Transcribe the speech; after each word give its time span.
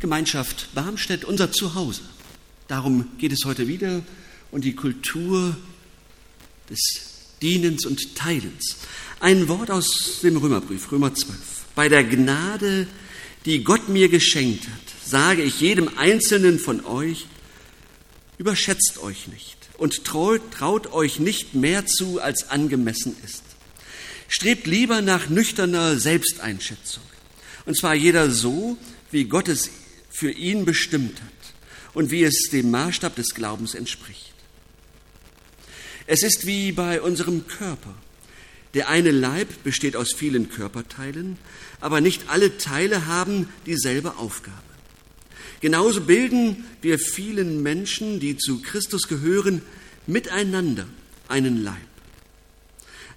Gemeinschaft 0.00 0.74
Barmstedt, 0.74 1.24
unser 1.24 1.52
Zuhause. 1.52 2.00
Darum 2.68 3.06
geht 3.18 3.32
es 3.32 3.44
heute 3.44 3.68
wieder 3.68 4.02
und 4.50 4.64
die 4.64 4.74
Kultur 4.74 5.56
des 6.70 6.80
Dienens 7.42 7.84
und 7.84 8.16
Teilens. 8.16 8.76
Ein 9.20 9.48
Wort 9.48 9.70
aus 9.70 10.20
dem 10.22 10.36
Römerbrief, 10.38 10.90
Römer 10.90 11.14
12. 11.14 11.38
Bei 11.74 11.88
der 11.88 12.04
Gnade, 12.04 12.86
die 13.44 13.62
Gott 13.62 13.88
mir 13.88 14.08
geschenkt 14.08 14.64
hat, 14.64 14.80
sage 15.04 15.42
ich 15.42 15.60
jedem 15.60 15.98
Einzelnen 15.98 16.58
von 16.58 16.84
euch, 16.84 17.26
überschätzt 18.38 18.98
euch 19.02 19.28
nicht 19.28 19.56
und 19.76 20.04
traut, 20.04 20.40
traut 20.50 20.92
euch 20.92 21.18
nicht 21.18 21.54
mehr 21.54 21.86
zu, 21.86 22.20
als 22.20 22.48
angemessen 22.48 23.16
ist. 23.24 23.42
Strebt 24.28 24.66
lieber 24.66 25.02
nach 25.02 25.28
nüchterner 25.28 25.98
Selbsteinschätzung. 25.98 27.02
Und 27.66 27.76
zwar 27.76 27.94
jeder 27.94 28.30
so, 28.30 28.78
wie 29.10 29.24
Gott 29.24 29.48
es 29.48 29.70
für 30.20 30.30
ihn 30.30 30.66
bestimmt 30.66 31.18
hat 31.22 31.54
und 31.94 32.10
wie 32.10 32.24
es 32.24 32.50
dem 32.52 32.70
Maßstab 32.70 33.16
des 33.16 33.34
Glaubens 33.34 33.74
entspricht. 33.74 34.34
Es 36.06 36.22
ist 36.22 36.46
wie 36.46 36.72
bei 36.72 37.00
unserem 37.00 37.46
Körper. 37.46 37.94
Der 38.74 38.90
eine 38.90 39.12
Leib 39.12 39.48
besteht 39.64 39.96
aus 39.96 40.12
vielen 40.12 40.50
Körperteilen, 40.50 41.38
aber 41.80 42.02
nicht 42.02 42.28
alle 42.28 42.58
Teile 42.58 43.06
haben 43.06 43.48
dieselbe 43.64 44.18
Aufgabe. 44.18 44.60
Genauso 45.62 46.02
bilden 46.02 46.64
wir 46.82 46.98
vielen 46.98 47.62
Menschen, 47.62 48.20
die 48.20 48.36
zu 48.36 48.60
Christus 48.60 49.08
gehören, 49.08 49.62
miteinander 50.06 50.86
einen 51.28 51.62
Leib. 51.64 51.76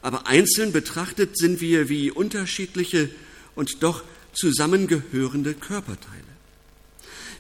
Aber 0.02 0.26
einzeln 0.28 0.72
betrachtet 0.72 1.38
sind 1.38 1.60
wir 1.60 1.90
wie 1.90 2.12
unterschiedliche 2.12 3.10
und 3.56 3.84
doch 3.84 4.04
zusammengehörende 4.32 5.54
Körperteile. 5.54 6.33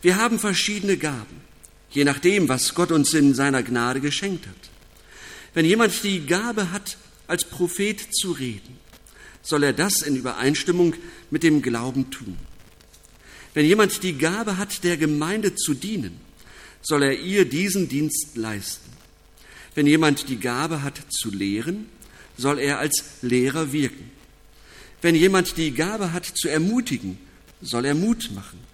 Wir 0.04 0.18
haben 0.18 0.38
verschiedene 0.38 0.98
Gaben, 0.98 1.42
je 1.90 2.04
nachdem, 2.04 2.50
was 2.50 2.76
Gott 2.76 2.92
uns 2.92 3.14
in 3.14 3.34
seiner 3.34 3.64
Gnade 3.64 4.02
geschenkt 4.02 4.46
hat. 4.46 4.70
Wenn 5.54 5.66
jemand 5.66 6.04
die 6.04 6.26
Gabe 6.26 6.72
hat, 6.72 6.98
als 7.26 7.46
Prophet 7.46 8.14
zu 8.14 8.34
reden, 8.34 8.78
soll 9.42 9.64
er 9.64 9.72
das 9.72 10.02
in 10.02 10.18
Übereinstimmung 10.18 10.94
mit 11.32 11.42
dem 11.42 11.62
Glauben 11.62 12.12
tun. 12.12 12.38
Wenn 13.54 13.66
jemand 13.66 14.04
die 14.04 14.18
Gabe 14.18 14.58
hat, 14.58 14.84
der 14.84 14.98
Gemeinde 14.98 15.56
zu 15.56 15.74
dienen, 15.74 16.20
soll 16.82 17.04
er 17.04 17.18
ihr 17.18 17.46
diesen 17.46 17.88
Dienst 17.88 18.36
leisten. 18.36 18.92
Wenn 19.74 19.88
jemand 19.88 20.28
die 20.28 20.38
Gabe 20.38 20.84
hat 20.84 21.00
zu 21.12 21.32
lehren, 21.32 21.88
soll 22.36 22.60
er 22.60 22.80
als 22.80 23.06
Lehrer 23.22 23.72
wirken. 23.72 24.12
Wenn 25.02 25.16
jemand 25.16 25.56
die 25.56 25.72
Gabe 25.72 26.12
hat 26.12 26.26
zu 26.26 26.50
ermutigen, 26.50 27.20
soll 27.62 27.86
er 27.86 27.96
Mut 27.96 28.32
machen. 28.36 28.73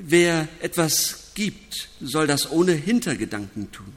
Wer 0.00 0.48
etwas 0.60 1.32
gibt, 1.34 1.88
soll 2.00 2.26
das 2.26 2.50
ohne 2.50 2.72
Hintergedanken 2.72 3.72
tun. 3.72 3.92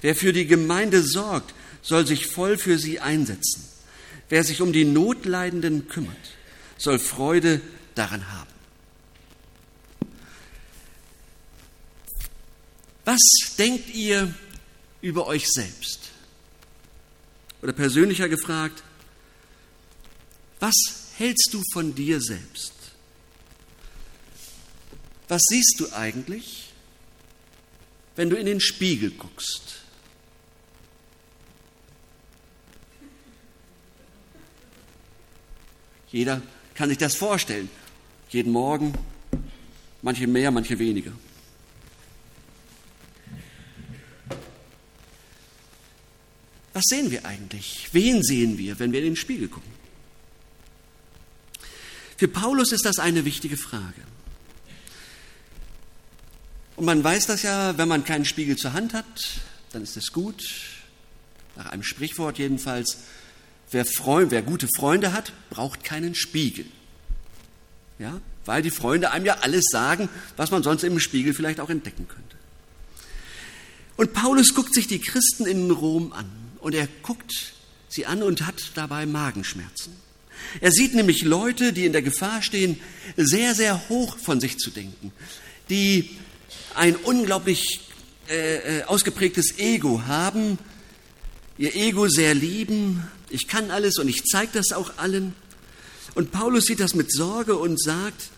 Wer 0.00 0.16
für 0.16 0.32
die 0.32 0.46
Gemeinde 0.46 1.02
sorgt, 1.02 1.54
soll 1.82 2.06
sich 2.06 2.26
voll 2.26 2.58
für 2.58 2.78
sie 2.78 3.00
einsetzen. 3.00 3.64
Wer 4.28 4.44
sich 4.44 4.60
um 4.60 4.72
die 4.72 4.84
Notleidenden 4.84 5.88
kümmert, 5.88 6.16
soll 6.78 6.98
Freude 6.98 7.60
daran 7.94 8.32
haben. 8.32 8.50
Was 13.04 13.20
denkt 13.58 13.92
ihr 13.94 14.32
über 15.00 15.26
euch 15.26 15.48
selbst? 15.48 16.10
Oder 17.62 17.72
persönlicher 17.72 18.28
gefragt, 18.28 18.82
was 20.60 20.74
hältst 21.16 21.50
du 21.52 21.62
von 21.72 21.94
dir 21.94 22.20
selbst? 22.20 22.79
Was 25.30 25.42
siehst 25.48 25.78
du 25.78 25.92
eigentlich, 25.92 26.72
wenn 28.16 28.30
du 28.30 28.36
in 28.36 28.46
den 28.46 28.60
Spiegel 28.60 29.12
guckst? 29.12 29.76
Jeder 36.10 36.42
kann 36.74 36.88
sich 36.88 36.98
das 36.98 37.14
vorstellen. 37.14 37.70
Jeden 38.30 38.50
Morgen, 38.50 38.92
manche 40.02 40.26
mehr, 40.26 40.50
manche 40.50 40.76
weniger. 40.80 41.12
Was 46.72 46.86
sehen 46.86 47.12
wir 47.12 47.24
eigentlich? 47.24 47.88
Wen 47.92 48.24
sehen 48.24 48.58
wir, 48.58 48.80
wenn 48.80 48.90
wir 48.90 48.98
in 48.98 49.10
den 49.10 49.16
Spiegel 49.16 49.46
gucken? 49.46 49.70
Für 52.16 52.26
Paulus 52.26 52.72
ist 52.72 52.84
das 52.84 52.98
eine 52.98 53.24
wichtige 53.24 53.56
Frage. 53.56 54.10
Und 56.80 56.86
man 56.86 57.04
weiß 57.04 57.26
das 57.26 57.42
ja, 57.42 57.76
wenn 57.76 57.88
man 57.88 58.04
keinen 58.04 58.24
Spiegel 58.24 58.56
zur 58.56 58.72
Hand 58.72 58.94
hat, 58.94 59.04
dann 59.74 59.82
ist 59.82 59.98
es 59.98 60.14
gut, 60.14 60.42
nach 61.54 61.66
einem 61.66 61.82
Sprichwort 61.82 62.38
jedenfalls, 62.38 63.00
wer, 63.70 63.84
Freund, 63.84 64.30
wer 64.30 64.40
gute 64.40 64.66
Freunde 64.78 65.12
hat, 65.12 65.34
braucht 65.50 65.84
keinen 65.84 66.14
Spiegel. 66.14 66.64
Ja, 67.98 68.18
weil 68.46 68.62
die 68.62 68.70
Freunde 68.70 69.10
einem 69.10 69.26
ja 69.26 69.40
alles 69.42 69.66
sagen, 69.70 70.08
was 70.38 70.50
man 70.52 70.62
sonst 70.62 70.82
im 70.82 70.98
Spiegel 71.00 71.34
vielleicht 71.34 71.60
auch 71.60 71.68
entdecken 71.68 72.08
könnte. 72.08 72.36
Und 73.98 74.14
Paulus 74.14 74.54
guckt 74.54 74.72
sich 74.72 74.86
die 74.86 75.00
Christen 75.00 75.44
in 75.44 75.70
Rom 75.70 76.14
an 76.14 76.30
und 76.60 76.74
er 76.74 76.88
guckt 77.02 77.52
sie 77.90 78.06
an 78.06 78.22
und 78.22 78.46
hat 78.46 78.70
dabei 78.74 79.04
Magenschmerzen. 79.04 79.92
Er 80.62 80.72
sieht 80.72 80.94
nämlich 80.94 81.24
Leute, 81.24 81.74
die 81.74 81.84
in 81.84 81.92
der 81.92 82.00
Gefahr 82.00 82.40
stehen, 82.40 82.80
sehr, 83.18 83.54
sehr 83.54 83.90
hoch 83.90 84.16
von 84.16 84.40
sich 84.40 84.56
zu 84.56 84.70
denken, 84.70 85.12
die 85.68 86.16
ein 86.74 86.96
unglaublich 86.96 87.80
äh, 88.28 88.78
äh 88.78 88.82
ausgeprägtes 88.84 89.58
Ego 89.58 90.02
haben, 90.06 90.58
ihr 91.58 91.74
Ego 91.74 92.08
sehr 92.08 92.34
lieben, 92.34 93.06
ich 93.28 93.46
kann 93.46 93.70
alles 93.70 93.98
und 93.98 94.08
ich 94.08 94.24
zeige 94.24 94.52
das 94.54 94.72
auch 94.72 94.98
allen. 94.98 95.34
Und 96.14 96.32
Paulus 96.32 96.64
sieht 96.66 96.80
das 96.80 96.94
mit 96.94 97.12
Sorge 97.12 97.56
und 97.56 97.80
sagt, 97.80 98.30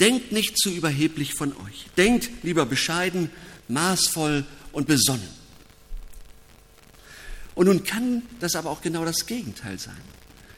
denkt 0.00 0.32
nicht 0.32 0.58
zu 0.58 0.70
überheblich 0.70 1.34
von 1.34 1.52
euch, 1.66 1.86
denkt 1.96 2.28
lieber 2.42 2.66
bescheiden, 2.66 3.30
maßvoll 3.68 4.44
und 4.72 4.86
besonnen. 4.86 5.28
Und 7.54 7.66
nun 7.66 7.84
kann 7.84 8.22
das 8.40 8.54
aber 8.54 8.70
auch 8.70 8.82
genau 8.82 9.04
das 9.04 9.26
Gegenteil 9.26 9.78
sein, 9.78 9.96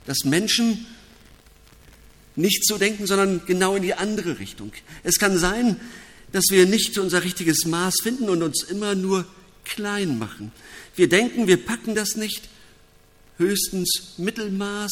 dass 0.06 0.24
Menschen 0.24 0.86
nicht 2.34 2.66
so 2.66 2.76
denken, 2.76 3.06
sondern 3.06 3.42
genau 3.46 3.76
in 3.76 3.82
die 3.82 3.94
andere 3.94 4.38
Richtung. 4.40 4.72
Es 5.04 5.18
kann 5.18 5.38
sein, 5.38 5.80
dass 6.32 6.44
wir 6.50 6.66
nicht 6.66 6.98
unser 6.98 7.24
richtiges 7.24 7.64
Maß 7.64 7.96
finden 8.02 8.28
und 8.28 8.42
uns 8.42 8.62
immer 8.62 8.94
nur 8.94 9.26
klein 9.64 10.18
machen. 10.18 10.52
Wir 10.96 11.08
denken, 11.08 11.46
wir 11.46 11.64
packen 11.64 11.94
das 11.94 12.16
nicht, 12.16 12.48
höchstens 13.38 14.14
Mittelmaß, 14.18 14.90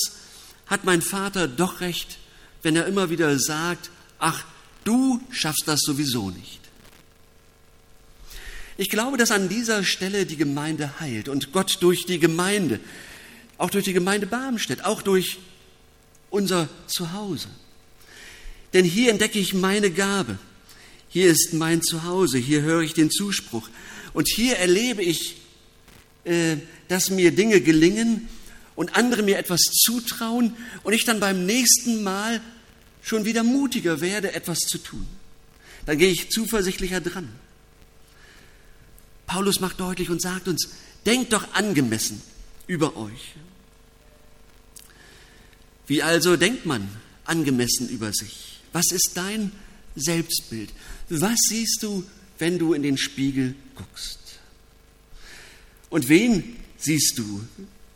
hat 0.66 0.84
mein 0.84 1.02
Vater 1.02 1.48
doch 1.48 1.80
recht, 1.80 2.19
wenn 2.62 2.76
er 2.76 2.86
immer 2.86 3.10
wieder 3.10 3.38
sagt, 3.38 3.91
ach, 4.19 4.44
du 4.84 5.20
schaffst 5.30 5.64
das 5.66 5.80
sowieso 5.80 6.30
nicht. 6.30 6.60
Ich 8.78 8.91
glaube, 8.91 9.16
dass 9.16 9.30
an 9.30 9.48
dieser 9.48 9.84
Stelle 9.84 10.26
die 10.26 10.36
Gemeinde 10.36 11.00
heilt 11.00 11.28
und 11.28 11.53
Gott 11.53 11.78
durch 11.80 12.04
die 12.04 12.18
Gemeinde, 12.18 12.80
auch 13.58 13.70
durch 13.70 13.84
die 13.84 13.94
Gemeinde 13.94 14.26
Barmstedt, 14.26 14.84
auch 14.84 15.00
durch 15.03 15.38
unser 16.28 16.68
Zuhause. 16.86 17.48
Denn 18.74 18.84
hier 18.84 19.10
entdecke 19.10 19.38
ich 19.38 19.54
meine 19.54 19.91
Gabe. 19.91 20.38
Hier 21.09 21.31
ist 21.31 21.53
mein 21.53 21.83
Zuhause. 21.83 22.39
Hier 22.39 22.62
höre 22.62 22.83
ich 22.83 22.94
den 22.94 23.11
Zuspruch. 23.11 23.69
Und 24.12 24.28
hier 24.28 24.56
erlebe 24.56 25.03
ich, 25.03 25.37
äh, 26.25 26.56
dass 26.89 27.11
mir 27.11 27.31
Dinge 27.31 27.61
gelingen 27.61 28.28
und 28.75 28.97
andere 28.97 29.22
mir 29.22 29.39
etwas 29.39 29.61
zutrauen 29.61 30.56
und 30.83 30.93
ich 30.93 31.05
dann 31.05 31.21
beim 31.21 31.47
nächsten 31.47 32.03
Mal 32.03 32.41
schon 33.03 33.25
wieder 33.25 33.43
mutiger 33.43 34.00
werde, 34.00 34.34
etwas 34.34 34.59
zu 34.60 34.78
tun. 34.78 35.07
Dann 35.86 35.98
gehe 35.98 36.10
ich 36.10 36.30
zuversichtlicher 36.30 37.01
dran. 37.01 37.28
Paulus 39.27 39.60
macht 39.60 39.80
deutlich 39.80 40.10
und 40.10 40.21
sagt 40.21 40.48
uns, 40.48 40.69
denkt 41.04 41.33
doch 41.33 41.54
angemessen 41.54 42.21
über 42.66 42.97
euch. 42.97 43.34
Wie 45.86 46.03
also 46.03 46.36
denkt 46.36 46.66
man 46.66 46.89
angemessen 47.25 47.89
über 47.89 48.13
sich? 48.13 48.60
Was 48.72 48.91
ist 48.91 49.13
dein 49.15 49.53
Selbstbild? 49.97 50.71
Was 51.09 51.39
siehst 51.48 51.83
du, 51.83 52.04
wenn 52.39 52.59
du 52.59 52.75
in 52.75 52.83
den 52.83 52.98
Spiegel 52.98 53.54
guckst? 53.75 54.19
Und 55.91 56.09
wen 56.09 56.57
siehst 56.77 57.19
du, 57.19 57.45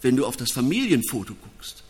wenn 0.03 0.17
du 0.17 0.27
auf 0.27 0.37
das 0.37 0.53
Familienfoto 0.53 1.35
guckst? 1.35 1.83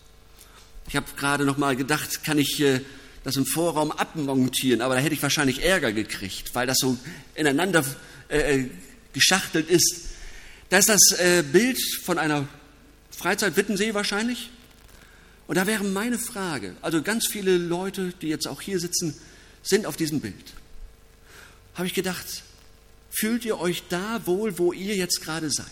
Ich 0.88 0.96
habe 0.96 1.06
gerade 1.16 1.44
noch 1.44 1.56
mal 1.56 1.76
gedacht, 1.76 2.24
kann 2.24 2.38
ich 2.38 2.60
äh, 2.60 2.80
das 3.22 3.36
im 3.36 3.46
Vorraum 3.46 3.92
abmontieren, 3.92 4.80
aber 4.80 4.96
da 4.96 5.00
hätte 5.00 5.14
ich 5.14 5.22
wahrscheinlich 5.22 5.62
Ärger 5.62 5.92
gekriegt, 5.92 6.54
weil 6.54 6.66
das 6.66 6.78
so 6.78 6.98
ineinander 7.34 7.84
äh, 8.28 8.56
äh 8.56 8.70
geschachtelt 9.12 9.68
ist. 9.68 10.06
Da 10.68 10.78
ist 10.78 10.88
das 10.88 11.18
äh, 11.18 11.42
Bild 11.42 11.80
von 12.04 12.16
einer 12.16 12.46
Freizeit 13.10 13.56
Wittensee 13.56 13.92
wahrscheinlich. 13.92 14.50
Und 15.48 15.56
da 15.56 15.66
wäre 15.66 15.82
meine 15.82 16.16
Frage, 16.16 16.76
also 16.80 17.02
ganz 17.02 17.26
viele 17.26 17.58
Leute, 17.58 18.12
die 18.22 18.28
jetzt 18.28 18.46
auch 18.46 18.60
hier 18.60 18.78
sitzen, 18.78 19.20
sind 19.62 19.86
auf 19.86 19.96
diesem 19.96 20.20
Bild. 20.20 20.54
Habe 21.74 21.86
ich 21.86 21.94
gedacht, 21.94 22.42
fühlt 23.10 23.44
ihr 23.44 23.58
euch 23.58 23.84
da 23.88 24.26
wohl, 24.26 24.58
wo 24.58 24.72
ihr 24.72 24.96
jetzt 24.96 25.22
gerade 25.22 25.50
seid? 25.50 25.66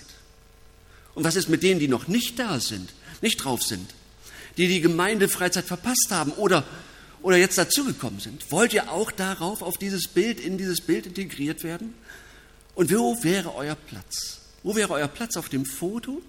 Und 1.15 1.25
was 1.25 1.37
ist 1.37 1.49
mit 1.49 1.63
denen, 1.63 1.81
die 1.81 1.89
noch 1.89 2.09
nicht 2.09 2.39
da 2.39 2.61
sind, 2.61 2.93
nicht 3.23 3.39
drauf 3.39 3.63
sind, 3.63 3.95
die 4.57 4.69
die 4.69 4.81
Gemeindefreizeit 4.81 5.65
verpasst 5.65 6.09
haben 6.11 6.33
oder, 6.33 6.65
oder 7.23 7.37
jetzt 7.37 7.59
dazugekommen 7.59 8.21
sind? 8.21 8.51
Wollt 8.53 8.73
ihr 8.73 8.91
auch 8.91 9.11
darauf, 9.11 9.63
auf 9.63 9.79
dieses 9.79 10.09
Bild, 10.09 10.41
in 10.41 10.59
dieses 10.59 10.81
Bild 10.81 11.07
integriert 11.07 11.65
werden? 11.65 11.95
Und 12.75 12.93
wo 12.93 13.23
wäre 13.25 13.55
euer 13.55 13.75
Platz? 13.75 14.41
Wo 14.63 14.77
wäre 14.77 14.93
euer 14.93 15.09
Platz 15.09 15.37
auf 15.37 15.49
dem 15.49 15.65
Foto, 15.65 16.23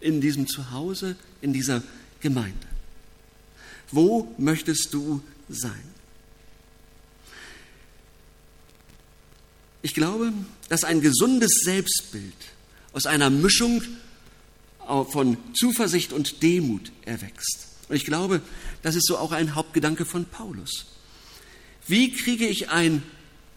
in 0.00 0.20
diesem 0.20 0.46
Zuhause, 0.46 1.16
in 1.40 1.52
dieser 1.52 1.82
Gemeinde? 2.20 2.66
Wo 3.90 4.34
möchtest 4.36 4.92
du 4.92 5.22
sein? 5.48 5.95
Ich 9.86 9.94
glaube, 9.94 10.32
dass 10.68 10.82
ein 10.82 11.00
gesundes 11.00 11.60
Selbstbild 11.62 12.34
aus 12.92 13.06
einer 13.06 13.30
Mischung 13.30 13.84
von 14.84 15.36
Zuversicht 15.54 16.12
und 16.12 16.42
Demut 16.42 16.90
erwächst. 17.04 17.68
Und 17.88 17.94
ich 17.94 18.04
glaube, 18.04 18.42
das 18.82 18.96
ist 18.96 19.06
so 19.06 19.16
auch 19.16 19.30
ein 19.30 19.54
Hauptgedanke 19.54 20.04
von 20.04 20.24
Paulus. 20.24 20.86
Wie 21.86 22.10
kriege 22.10 22.48
ich 22.48 22.70
ein 22.70 23.04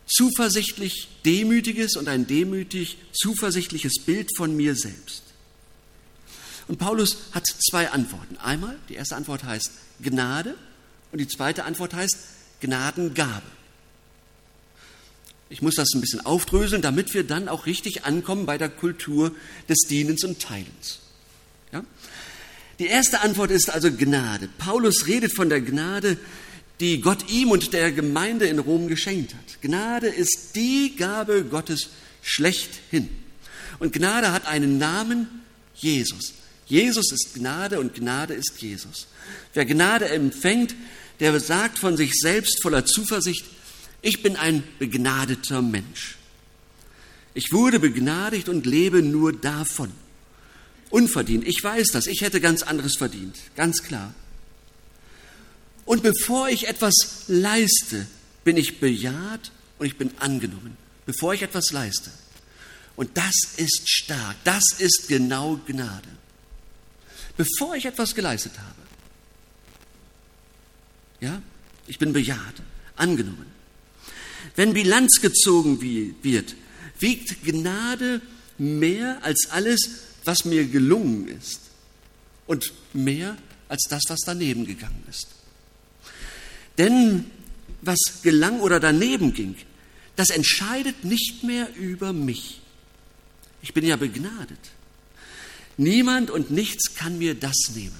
zuversichtlich 0.06 1.08
demütiges 1.26 1.96
und 1.96 2.08
ein 2.08 2.28
demütig 2.28 3.00
zuversichtliches 3.12 4.04
Bild 4.06 4.30
von 4.38 4.56
mir 4.56 4.76
selbst? 4.76 5.24
Und 6.68 6.78
Paulus 6.78 7.18
hat 7.32 7.48
zwei 7.48 7.90
Antworten. 7.90 8.38
Einmal, 8.38 8.78
die 8.88 8.94
erste 8.94 9.16
Antwort 9.16 9.46
heißt 9.46 9.72
Gnade 10.00 10.54
und 11.12 11.18
die 11.18 11.28
zweite 11.28 11.64
Antwort 11.64 11.96
heißt 11.96 12.18
Gnadengabe. 12.62 13.59
Ich 15.50 15.62
muss 15.62 15.76
das 15.76 15.90
ein 15.96 16.02
bisschen 16.02 16.26
aufdröseln, 16.26 16.82
damit 16.82 17.14
wir 17.14 17.24
dann 17.24 17.50
auch 17.50 17.66
richtig 17.66 18.06
ankommen 18.06 18.46
bei 18.46 18.58
der 18.58 18.70
Kultur 18.70 19.32
des 19.68 19.80
Dienens 19.88 20.24
und 20.24 20.40
Teilens. 20.40 21.00
Ja? 21.72 21.84
Die 22.78 22.86
erste 22.86 23.22
Antwort 23.22 23.52
ist 23.52 23.70
also 23.70 23.92
Gnade. 23.92 24.48
Paulus 24.58 25.08
redet 25.08 25.36
von 25.36 25.50
der 25.50 25.62
Gnade, 25.62 26.18
die 26.80 27.02
Gott 27.02 27.30
ihm 27.30 27.52
und 27.52 27.74
der 27.74 27.92
Gemeinde 27.92 28.46
in 28.46 28.60
Rom 28.60 28.88
geschenkt 28.88 29.34
hat. 29.34 29.62
Gnade 29.62 30.08
ist 30.08 30.56
die 30.56 30.96
Gabe 30.96 31.44
Gottes 31.44 31.90
schlechthin. 32.22 33.10
Und 33.80 33.92
Gnade 33.92 34.32
hat 34.32 34.46
einen 34.46 34.78
Namen, 34.78 35.28
Jesus. 35.76 36.34
Jesus 36.68 37.12
ist 37.12 37.34
Gnade 37.34 37.80
und 37.80 37.96
Gnade 37.96 38.34
ist 38.34 38.62
Jesus. 38.62 39.08
Wer 39.54 39.66
Gnade 39.66 40.08
empfängt, 40.10 40.76
der 41.20 41.38
sagt 41.40 41.80
von 41.80 41.98
sich 41.98 42.14
selbst 42.14 42.62
voller 42.62 42.86
Zuversicht, 42.86 43.44
ich 44.02 44.24
bin 44.24 44.36
ein 44.36 44.64
begnadeter 44.80 45.62
Mensch. 45.62 46.18
Ich 47.34 47.52
wurde 47.52 47.80
begnadigt 47.80 48.50
und 48.50 48.66
lebe 48.66 49.02
nur 49.02 49.34
davon. 49.34 49.92
Unverdient. 50.90 51.48
Ich 51.48 51.64
weiß 51.64 51.90
das. 51.90 52.08
Ich 52.08 52.22
hätte 52.22 52.42
ganz 52.42 52.64
anderes 52.64 52.98
verdient. 52.98 53.38
Ganz 53.56 53.84
klar. 53.84 54.14
Und 55.86 56.04
bevor 56.04 56.50
ich 56.50 56.68
etwas 56.68 57.26
leiste, 57.28 58.08
bin 58.44 58.58
ich 58.58 58.80
bejaht 58.80 59.52
und 59.78 59.86
ich 59.86 59.98
bin 59.98 60.12
angenommen. 60.20 60.78
Bevor 61.06 61.34
ich 61.34 61.42
etwas 61.42 61.72
leiste. 61.72 62.12
Und 62.96 63.18
das 63.18 63.36
ist 63.58 63.90
stark. 63.90 64.36
Das 64.44 64.64
ist 64.78 65.08
genau 65.08 65.60
Gnade. 65.66 66.10
Bevor 67.38 67.76
ich 67.76 67.86
etwas 67.86 68.16
geleistet 68.16 68.54
habe. 68.58 68.76
Ja, 71.22 71.42
ich 71.88 72.00
bin 72.00 72.14
bejaht, 72.14 72.62
angenommen. 72.96 73.59
Wenn 74.56 74.74
Bilanz 74.74 75.22
gezogen 75.22 75.82
wird, 75.82 76.56
wiegt 77.00 77.44
Gnade 77.44 78.22
mehr 78.58 79.24
als 79.24 79.48
alles, 79.52 79.80
was 80.26 80.46
mir 80.46 80.66
gelungen 80.66 81.28
ist 81.28 81.62
und 82.46 82.74
mehr 82.94 83.38
als 83.68 83.84
das, 83.90 84.04
was 84.10 84.20
daneben 84.26 84.66
gegangen 84.66 85.04
ist. 85.10 85.28
Denn 86.78 87.26
was 87.82 88.00
gelang 88.24 88.60
oder 88.60 88.80
daneben 88.80 89.34
ging, 89.34 89.56
das 90.16 90.30
entscheidet 90.30 91.04
nicht 91.06 91.44
mehr 91.44 91.74
über 91.76 92.12
mich. 92.12 92.62
Ich 93.62 93.74
bin 93.74 93.86
ja 93.86 93.96
begnadet. 93.96 94.60
Niemand 95.78 96.30
und 96.30 96.52
nichts 96.52 96.96
kann 96.96 97.18
mir 97.18 97.36
das 97.36 97.72
nehmen. 97.74 98.00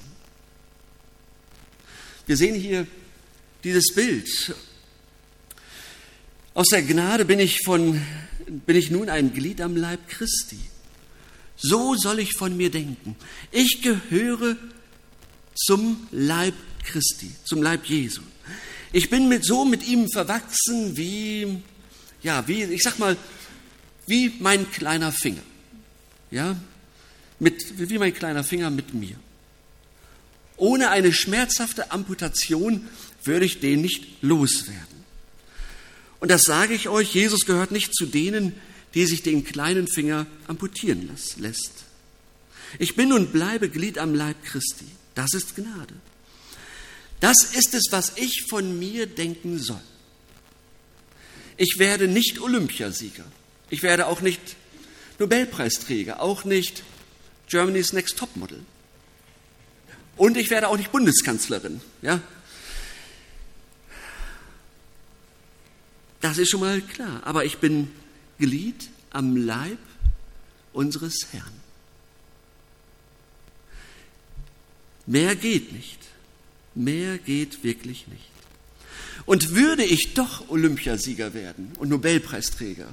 Wir 2.26 2.36
sehen 2.36 2.54
hier 2.54 2.86
dieses 3.64 3.94
Bild 3.94 4.54
aus 6.54 6.66
der 6.70 6.82
Gnade 6.82 7.24
bin 7.24 7.38
ich, 7.38 7.60
von, 7.64 8.00
bin 8.66 8.76
ich 8.76 8.90
nun 8.90 9.08
ein 9.08 9.32
Glied 9.32 9.60
am 9.60 9.76
Leib 9.76 10.08
Christi. 10.08 10.58
So 11.56 11.94
soll 11.94 12.20
ich 12.20 12.32
von 12.32 12.56
mir 12.56 12.70
denken. 12.70 13.16
Ich 13.52 13.82
gehöre 13.82 14.56
zum 15.54 16.08
Leib 16.10 16.54
Christi, 16.84 17.30
zum 17.44 17.62
Leib 17.62 17.84
Jesu. 17.86 18.22
Ich 18.92 19.10
bin 19.10 19.28
mit, 19.28 19.44
so 19.44 19.64
mit 19.64 19.86
ihm 19.86 20.08
verwachsen 20.10 20.96
wie, 20.96 21.62
ja, 22.22 22.46
wie, 22.48 22.64
ich 22.64 22.82
sag 22.82 22.98
mal, 22.98 23.16
wie 24.06 24.32
mein 24.40 24.70
kleiner 24.70 25.12
Finger. 25.12 25.42
Ja, 26.30 26.56
mit, 27.38 27.88
wie 27.88 27.98
mein 27.98 28.14
kleiner 28.14 28.42
Finger 28.42 28.70
mit 28.70 28.94
mir. 28.94 29.16
Ohne 30.56 30.90
eine 30.90 31.12
schmerzhafte 31.12 31.90
Amputation 31.90 32.88
würde 33.24 33.46
ich 33.46 33.60
den 33.60 33.80
nicht 33.82 34.22
loswerden. 34.22 34.89
Und 36.20 36.30
das 36.30 36.42
sage 36.42 36.74
ich 36.74 36.88
euch, 36.88 37.14
Jesus 37.14 37.46
gehört 37.46 37.70
nicht 37.70 37.94
zu 37.94 38.06
denen, 38.06 38.54
die 38.94 39.06
sich 39.06 39.22
den 39.22 39.44
kleinen 39.44 39.88
Finger 39.88 40.26
amputieren 40.46 41.08
lässt. 41.36 41.72
Ich 42.78 42.94
bin 42.94 43.12
und 43.12 43.32
bleibe 43.32 43.68
Glied 43.68 43.98
am 43.98 44.14
Leib 44.14 44.36
Christi. 44.44 44.86
Das 45.14 45.32
ist 45.34 45.56
Gnade. 45.56 45.94
Das 47.20 47.36
ist 47.54 47.74
es, 47.74 47.88
was 47.90 48.12
ich 48.16 48.46
von 48.48 48.78
mir 48.78 49.06
denken 49.06 49.58
soll. 49.58 49.80
Ich 51.56 51.78
werde 51.78 52.08
nicht 52.08 52.40
Olympiasieger. 52.40 53.24
Ich 53.68 53.82
werde 53.82 54.06
auch 54.06 54.20
nicht 54.20 54.40
Nobelpreisträger, 55.18 56.20
auch 56.20 56.44
nicht 56.44 56.82
Germany's 57.48 57.92
Next 57.92 58.16
Topmodel. 58.16 58.60
Und 60.16 60.36
ich 60.36 60.50
werde 60.50 60.68
auch 60.68 60.76
nicht 60.76 60.92
Bundeskanzlerin. 60.92 61.80
Ja? 62.02 62.20
Das 66.20 66.38
ist 66.38 66.50
schon 66.50 66.60
mal 66.60 66.80
klar. 66.80 67.22
Aber 67.24 67.44
ich 67.44 67.58
bin 67.58 67.90
Glied 68.38 68.90
am 69.10 69.36
Leib 69.36 69.78
unseres 70.72 71.28
Herrn. 71.32 71.60
Mehr 75.06 75.34
geht 75.34 75.72
nicht. 75.72 75.98
Mehr 76.74 77.18
geht 77.18 77.64
wirklich 77.64 78.06
nicht. 78.08 78.30
Und 79.26 79.54
würde 79.54 79.84
ich 79.84 80.14
doch 80.14 80.48
Olympiasieger 80.48 81.34
werden 81.34 81.72
und 81.78 81.88
Nobelpreisträger 81.88 82.88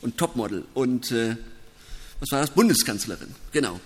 und 0.00 0.16
Topmodel 0.16 0.64
und 0.74 1.10
äh, 1.10 1.36
was 2.20 2.30
war 2.30 2.40
das? 2.40 2.50
Bundeskanzlerin, 2.50 3.34
genau. 3.52 3.80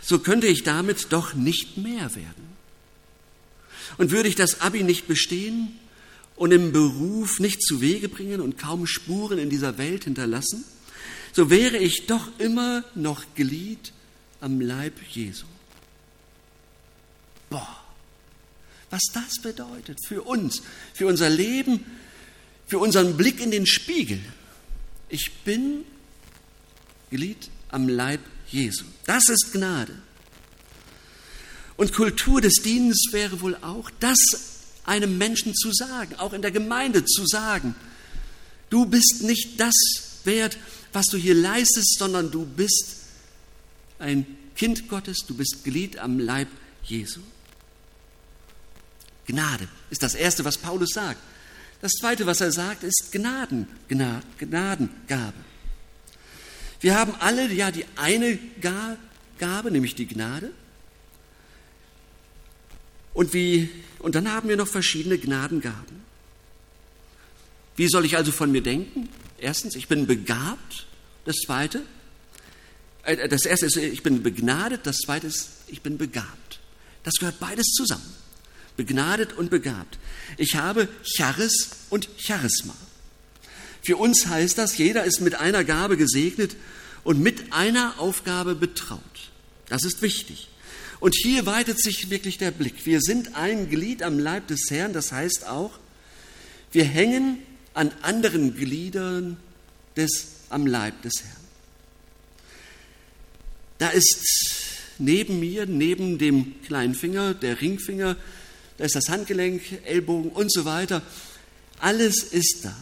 So 0.00 0.18
könnte 0.18 0.46
ich 0.46 0.62
damit 0.62 1.12
doch 1.12 1.34
nicht 1.34 1.78
mehr 1.78 2.14
werden. 2.14 2.54
Und 3.96 4.10
würde 4.10 4.28
ich 4.28 4.34
das 4.34 4.60
Abi 4.60 4.82
nicht 4.82 5.06
bestehen, 5.06 5.78
und 6.36 6.52
im 6.52 6.72
Beruf 6.72 7.40
nicht 7.40 7.62
zu 7.62 7.80
Wege 7.80 8.08
bringen 8.08 8.40
und 8.40 8.58
kaum 8.58 8.86
Spuren 8.86 9.38
in 9.38 9.50
dieser 9.50 9.78
Welt 9.78 10.04
hinterlassen, 10.04 10.64
so 11.32 11.50
wäre 11.50 11.78
ich 11.78 12.06
doch 12.06 12.28
immer 12.38 12.84
noch 12.94 13.24
Glied 13.34 13.92
am 14.40 14.60
Leib 14.60 14.94
Jesu. 15.10 15.46
Boah, 17.50 17.84
was 18.90 19.02
das 19.12 19.40
bedeutet 19.42 19.98
für 20.06 20.22
uns, 20.22 20.62
für 20.92 21.06
unser 21.06 21.30
Leben, 21.30 21.84
für 22.66 22.78
unseren 22.78 23.16
Blick 23.16 23.40
in 23.40 23.50
den 23.50 23.66
Spiegel. 23.66 24.20
Ich 25.08 25.32
bin 25.44 25.84
Glied 27.10 27.48
am 27.70 27.88
Leib 27.88 28.20
Jesu. 28.48 28.84
Das 29.06 29.28
ist 29.28 29.52
Gnade. 29.52 29.96
Und 31.76 31.92
Kultur 31.92 32.40
des 32.40 32.54
Dienstes 32.62 33.12
wäre 33.12 33.40
wohl 33.40 33.56
auch, 33.56 33.90
das 33.98 34.18
einem 34.84 35.18
Menschen 35.18 35.54
zu 35.54 35.72
sagen, 35.72 36.14
auch 36.16 36.32
in 36.32 36.42
der 36.42 36.50
Gemeinde 36.50 37.04
zu 37.04 37.26
sagen, 37.26 37.74
du 38.70 38.86
bist 38.86 39.22
nicht 39.22 39.58
das 39.60 39.74
wert, 40.24 40.58
was 40.92 41.06
du 41.06 41.16
hier 41.16 41.34
leistest, 41.34 41.98
sondern 41.98 42.30
du 42.30 42.44
bist 42.44 42.96
ein 43.98 44.26
Kind 44.56 44.88
Gottes, 44.88 45.24
du 45.26 45.34
bist 45.34 45.64
Glied 45.64 45.98
am 45.98 46.18
Leib 46.18 46.48
Jesu. 46.84 47.20
Gnade 49.26 49.68
ist 49.90 50.02
das 50.02 50.14
Erste, 50.14 50.44
was 50.44 50.58
Paulus 50.58 50.90
sagt. 50.90 51.20
Das 51.80 51.92
Zweite, 51.92 52.26
was 52.26 52.40
er 52.40 52.52
sagt, 52.52 52.84
ist 52.84 53.10
Gnaden, 53.12 53.66
Gnadengabe. 53.88 55.34
Wir 56.80 56.98
haben 56.98 57.14
alle 57.20 57.50
ja 57.52 57.70
die 57.70 57.86
eine 57.96 58.38
Gabe, 58.60 59.70
nämlich 59.70 59.94
die 59.94 60.06
Gnade. 60.06 60.50
Und, 63.14 63.32
wie, 63.32 63.70
und 64.00 64.16
dann 64.16 64.30
haben 64.30 64.48
wir 64.48 64.56
noch 64.56 64.68
verschiedene 64.68 65.16
Gnadengaben. 65.16 66.02
Wie 67.76 67.88
soll 67.88 68.04
ich 68.04 68.16
also 68.16 68.32
von 68.32 68.52
mir 68.52 68.62
denken? 68.62 69.08
Erstens, 69.38 69.76
ich 69.76 69.88
bin 69.88 70.06
begabt. 70.06 70.86
Das 71.24 71.36
Zweite, 71.36 71.82
äh, 73.04 73.28
das 73.28 73.46
Erste 73.46 73.66
ist, 73.66 73.76
ich 73.76 74.02
bin 74.02 74.22
begnadet. 74.22 74.80
Das 74.84 74.98
Zweite 74.98 75.26
ist, 75.26 75.48
ich 75.68 75.80
bin 75.80 75.96
begabt. 75.96 76.60
Das 77.04 77.14
gehört 77.14 77.40
beides 77.40 77.66
zusammen. 77.72 78.14
Begnadet 78.76 79.32
und 79.34 79.50
begabt. 79.50 79.98
Ich 80.36 80.56
habe 80.56 80.88
Charis 81.04 81.70
und 81.90 82.08
Charisma. 82.18 82.74
Für 83.82 83.96
uns 83.98 84.26
heißt 84.26 84.58
das, 84.58 84.76
jeder 84.78 85.04
ist 85.04 85.20
mit 85.20 85.36
einer 85.36 85.62
Gabe 85.62 85.96
gesegnet 85.96 86.56
und 87.04 87.20
mit 87.20 87.52
einer 87.52 87.94
Aufgabe 87.98 88.54
betraut. 88.54 89.00
Das 89.68 89.84
ist 89.84 90.02
wichtig. 90.02 90.48
Und 91.00 91.14
hier 91.14 91.46
weitet 91.46 91.80
sich 91.80 92.10
wirklich 92.10 92.38
der 92.38 92.50
Blick. 92.50 92.86
Wir 92.86 93.00
sind 93.00 93.36
ein 93.36 93.68
Glied 93.68 94.02
am 94.02 94.18
Leib 94.18 94.46
des 94.48 94.70
Herrn, 94.70 94.92
das 94.92 95.12
heißt 95.12 95.46
auch, 95.46 95.78
wir 96.72 96.84
hängen 96.84 97.38
an 97.74 97.90
anderen 98.02 98.56
Gliedern 98.56 99.36
des 99.96 100.26
am 100.50 100.66
Leib 100.66 101.02
des 101.02 101.22
Herrn. 101.22 101.44
Da 103.78 103.88
ist 103.88 104.18
neben 104.98 105.40
mir, 105.40 105.66
neben 105.66 106.18
dem 106.18 106.60
kleinen 106.62 106.94
Finger, 106.94 107.34
der 107.34 107.60
Ringfinger, 107.60 108.16
da 108.78 108.84
ist 108.84 108.94
das 108.94 109.08
Handgelenk, 109.08 109.62
Ellbogen 109.84 110.30
und 110.30 110.52
so 110.52 110.64
weiter. 110.64 111.02
Alles 111.80 112.22
ist 112.22 112.64
da. 112.64 112.76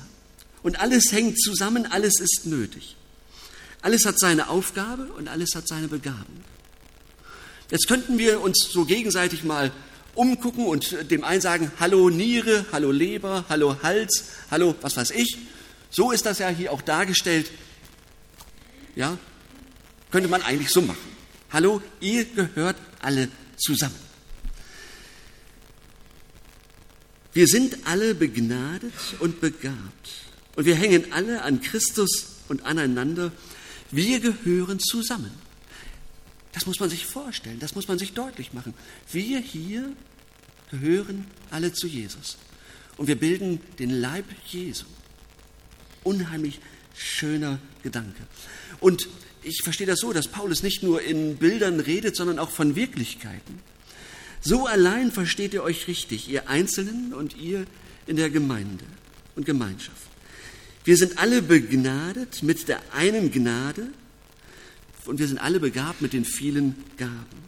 Und 0.63 0.81
alles 0.81 1.13
hängt 1.13 1.41
zusammen, 1.41 1.87
alles 1.87 2.21
ist 2.21 2.47
nötig. 2.47 2.97
Alles 3.81 4.07
hat 4.07 4.19
seine 4.19 4.49
Aufgabe 4.49 5.13
und 5.13 5.29
alles 5.29 5.55
hat 5.55 5.67
seine 5.67 5.89
Begabung. 5.89 6.45
Jetzt 7.71 7.89
könnten 7.89 8.19
wir 8.19 8.41
uns 8.41 8.69
so 8.71 8.85
gegenseitig 8.85 9.45
mal 9.45 9.73
umgucken 10.15 10.67
und 10.67 11.11
dem 11.11 11.25
einen 11.25 11.41
sagen, 11.41 11.71
hallo 11.81 12.11
Niere, 12.11 12.67
hallo 12.73 12.91
Leber, 12.91 13.45
hallo 13.49 13.77
Hals, 13.83 14.31
hallo 14.51 14.75
was 14.83 14.97
weiß 14.97 15.11
ich. 15.13 15.39
So 15.91 16.11
ist 16.11 16.27
das 16.27 16.39
ja 16.39 16.49
hier 16.49 16.73
auch 16.73 16.83
dargestellt. 16.83 17.51
Ja, 18.95 19.17
könnte 20.11 20.29
man 20.29 20.43
eigentlich 20.43 20.71
so 20.71 20.83
machen. 20.83 21.13
Hallo, 21.51 21.83
ihr 22.01 22.25
gehört 22.25 22.77
alle 23.01 23.29
zusammen. 23.57 23.95
Wir 27.35 27.47
sind 27.47 27.79
alle 27.87 28.15
begnadet 28.15 28.93
und 29.21 29.41
begabt. 29.41 30.09
Und 30.55 30.67
wir 30.67 30.75
hängen 30.75 31.13
alle 31.13 31.43
an 31.43 31.63
Christus 31.63 32.27
und 32.49 32.65
aneinander. 32.65 33.33
Wir 33.91 34.21
gehören 34.21 34.79
zusammen. 34.81 35.31
Das 36.53 36.67
muss 36.67 36.81
man 36.81 36.91
sich 36.91 37.07
vorstellen, 37.07 37.59
das 37.61 37.75
muss 37.75 37.89
man 37.89 37.99
sich 37.99 38.13
deutlich 38.13 38.53
machen. 38.53 38.75
Wir 39.11 39.39
hier 39.41 39.93
gehören 40.71 41.27
alle 41.51 41.73
zu 41.73 41.87
Jesus. 41.87 42.37
Und 42.97 43.07
wir 43.07 43.17
bilden 43.17 43.61
den 43.79 43.91
Leib 43.91 44.27
Jesu. 44.47 44.85
Unheimlich 46.05 46.61
schöner 46.95 47.59
Gedanke. 47.83 48.23
Und 48.81 49.09
ich 49.43 49.63
verstehe 49.63 49.87
das 49.87 50.01
so, 50.01 50.13
dass 50.13 50.29
Paulus 50.29 50.63
nicht 50.63 50.83
nur 50.83 51.03
in 51.03 51.37
Bildern 51.37 51.81
redet, 51.81 52.17
sondern 52.17 52.39
auch 52.39 52.51
von 52.51 52.77
Wirklichkeiten. 52.77 53.61
So 54.41 54.67
allein 54.67 55.13
versteht 55.13 55.55
ihr 55.55 55.63
euch 55.63 55.87
richtig, 55.89 56.29
ihr 56.29 56.49
Einzelnen 56.49 57.15
und 57.15 57.37
ihr 57.37 57.65
in 58.07 58.17
der 58.17 58.31
Gemeinde 58.31 58.85
und 59.37 59.47
Gemeinschaft. 59.47 60.09
Wir 60.85 60.97
sind 60.97 61.19
alle 61.19 61.43
begnadet 61.43 62.43
mit 62.43 62.67
der 62.69 62.81
einen 62.93 63.31
Gnade 63.31 63.89
und 65.07 65.19
wir 65.19 65.29
sind 65.29 65.39
alle 65.39 65.61
begabt 65.61 66.01
mit 66.01 66.13
den 66.13 66.25
vielen 66.25 66.77
Gaben. 66.97 67.43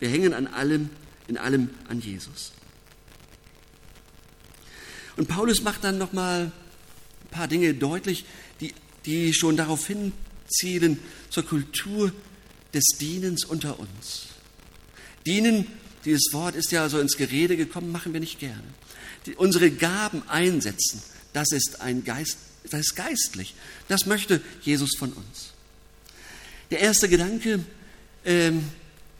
Wir 0.00 0.08
hängen 0.08 0.34
an 0.34 0.46
allem, 0.46 0.90
in 1.28 1.38
allem 1.38 1.70
an 1.88 2.00
Jesus. 2.00 2.52
Und 5.16 5.28
Paulus 5.28 5.62
macht 5.62 5.84
dann 5.84 5.98
nochmal 5.98 6.52
ein 7.24 7.30
paar 7.30 7.48
Dinge 7.48 7.74
deutlich, 7.74 8.24
die, 8.60 8.74
die 9.06 9.32
schon 9.32 9.56
darauf 9.56 9.86
hinzielen 9.86 10.98
zur 11.30 11.44
Kultur 11.44 12.12
des 12.72 12.84
Dienens 12.98 13.44
unter 13.44 13.78
uns. 13.78 14.26
Dienen, 15.24 15.66
dieses 16.04 16.32
Wort 16.32 16.54
ist 16.54 16.72
ja 16.72 16.88
so 16.88 16.98
ins 16.98 17.16
Gerede 17.16 17.56
gekommen, 17.56 17.92
machen 17.92 18.12
wir 18.12 18.20
nicht 18.20 18.38
gerne. 18.40 18.64
Die, 19.26 19.34
unsere 19.34 19.70
Gaben 19.70 20.22
einsetzen, 20.28 21.02
das 21.32 21.50
ist 21.52 21.80
ein 21.80 22.04
Geist, 22.04 22.36
das 22.70 22.80
ist 22.80 22.96
geistlich. 22.96 23.54
Das 23.88 24.06
möchte 24.06 24.42
Jesus 24.62 24.96
von 24.98 25.12
uns. 25.12 25.53
Der 26.74 26.80
erste 26.80 27.08
Gedanke, 27.08 27.60
ähm, 28.24 28.64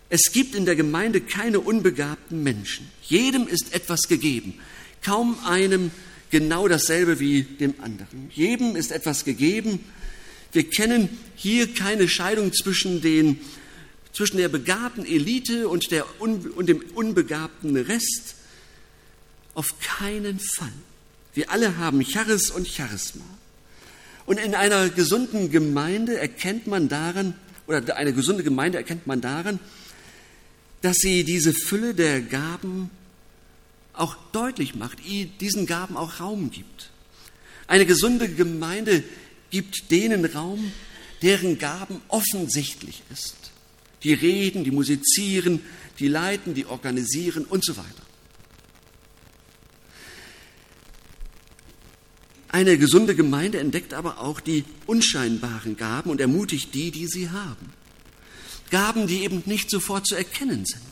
es 0.09 0.33
gibt 0.33 0.57
in 0.57 0.65
der 0.65 0.75
Gemeinde 0.75 1.21
keine 1.21 1.61
unbegabten 1.61 2.43
Menschen. 2.43 2.91
Jedem 3.03 3.47
ist 3.47 3.73
etwas 3.73 4.09
gegeben. 4.09 4.55
Kaum 5.05 5.39
einem 5.47 5.93
genau 6.31 6.67
dasselbe 6.67 7.21
wie 7.21 7.45
dem 7.45 7.75
anderen. 7.81 8.29
Jedem 8.33 8.75
ist 8.75 8.91
etwas 8.91 9.25
gegeben. 9.25 9.79
Wir 10.51 10.69
kennen 10.69 11.09
hier 11.37 11.73
keine 11.73 12.09
Scheidung 12.09 12.53
zwischen, 12.53 13.01
den, 13.03 13.39
zwischen 14.13 14.39
der 14.39 14.49
begabten 14.49 15.07
Elite 15.07 15.69
und, 15.69 15.93
der, 15.93 16.07
und 16.21 16.69
dem 16.69 16.83
unbegabten 16.97 17.77
Rest. 17.77 18.35
Auf 19.55 19.79
keinen 19.79 20.41
Fall. 20.41 20.73
Wir 21.35 21.53
alle 21.53 21.77
haben 21.77 22.05
Charis 22.05 22.51
und 22.51 22.67
Charisma. 22.67 23.25
Und 24.27 24.41
in 24.41 24.57
einer 24.57 24.89
gesunden 24.89 25.53
Gemeinde 25.53 26.19
erkennt 26.19 26.67
man 26.67 26.89
daran, 26.89 27.35
oder 27.67 27.97
eine 27.97 28.13
gesunde 28.13 28.43
Gemeinde 28.43 28.79
erkennt 28.79 29.07
man 29.07 29.21
daran, 29.21 29.59
dass 30.83 30.99
sie 30.99 31.25
diese 31.25 31.53
Fülle 31.53 31.95
der 31.95 32.21
Gaben 32.21 32.91
auch 33.95 34.17
deutlich 34.33 34.75
macht, 34.75 34.99
diesen 35.41 35.67
Gaben 35.67 35.97
auch 35.97 36.21
Raum 36.21 36.51
gibt. 36.51 36.91
Eine 37.67 37.87
gesunde 37.87 38.29
Gemeinde 38.29 39.03
gibt 39.51 39.91
denen 39.91 40.25
Raum, 40.25 40.73
deren 41.23 41.59
Gaben 41.59 42.01
offensichtlich 42.09 43.03
ist. 43.11 43.37
Die 44.03 44.13
reden, 44.13 44.65
die 44.65 44.71
musizieren, 44.71 45.61
die 45.99 46.09
leiten, 46.09 46.55
die 46.55 46.67
organisieren 46.67 47.45
und 47.45 47.65
so 47.65 47.77
weiter. 47.77 48.04
Eine 52.55 52.79
gesunde 52.79 53.17
Gemeinde 53.17 53.59
entdeckt 53.59 53.95
aber 53.95 54.21
auch 54.21 54.39
die 54.39 54.63
unscheinbaren 54.87 55.77
Gaben 55.77 56.09
und 56.09 56.21
ermutigt 56.21 56.73
die, 56.73 56.93
die 56.93 57.09
sie 57.09 57.31
haben. 57.31 57.73
Gaben, 58.71 59.09
die 59.09 59.25
eben 59.25 59.43
nicht 59.47 59.69
sofort 59.69 60.07
zu 60.07 60.15
erkennen 60.15 60.65
sind. 60.65 60.85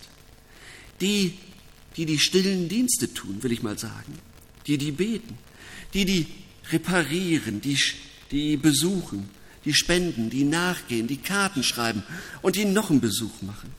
Die, 1.00 1.35
die 1.97 2.04
die 2.04 2.19
stillen 2.19 2.69
Dienste 2.69 3.14
tun, 3.14 3.45
will 3.45 3.52
ich 3.52 3.62
mal 3.62 3.78
sagen. 3.78 4.19
Die, 4.66 4.76
die 4.76 4.90
beten. 4.90 5.38
Die, 5.95 6.04
die 6.04 6.26
reparieren, 6.73 7.61
die, 7.61 7.78
die 8.33 8.57
besuchen, 8.57 9.31
die 9.64 9.73
spenden, 9.73 10.31
die 10.31 10.42
nachgehen, 10.42 11.07
die 11.07 11.19
Karten 11.19 11.62
schreiben 11.62 12.02
und 12.40 12.57
die 12.57 12.64
noch 12.64 12.90
einen 12.90 13.00
Besuch 13.00 13.40
machen. 13.40 13.73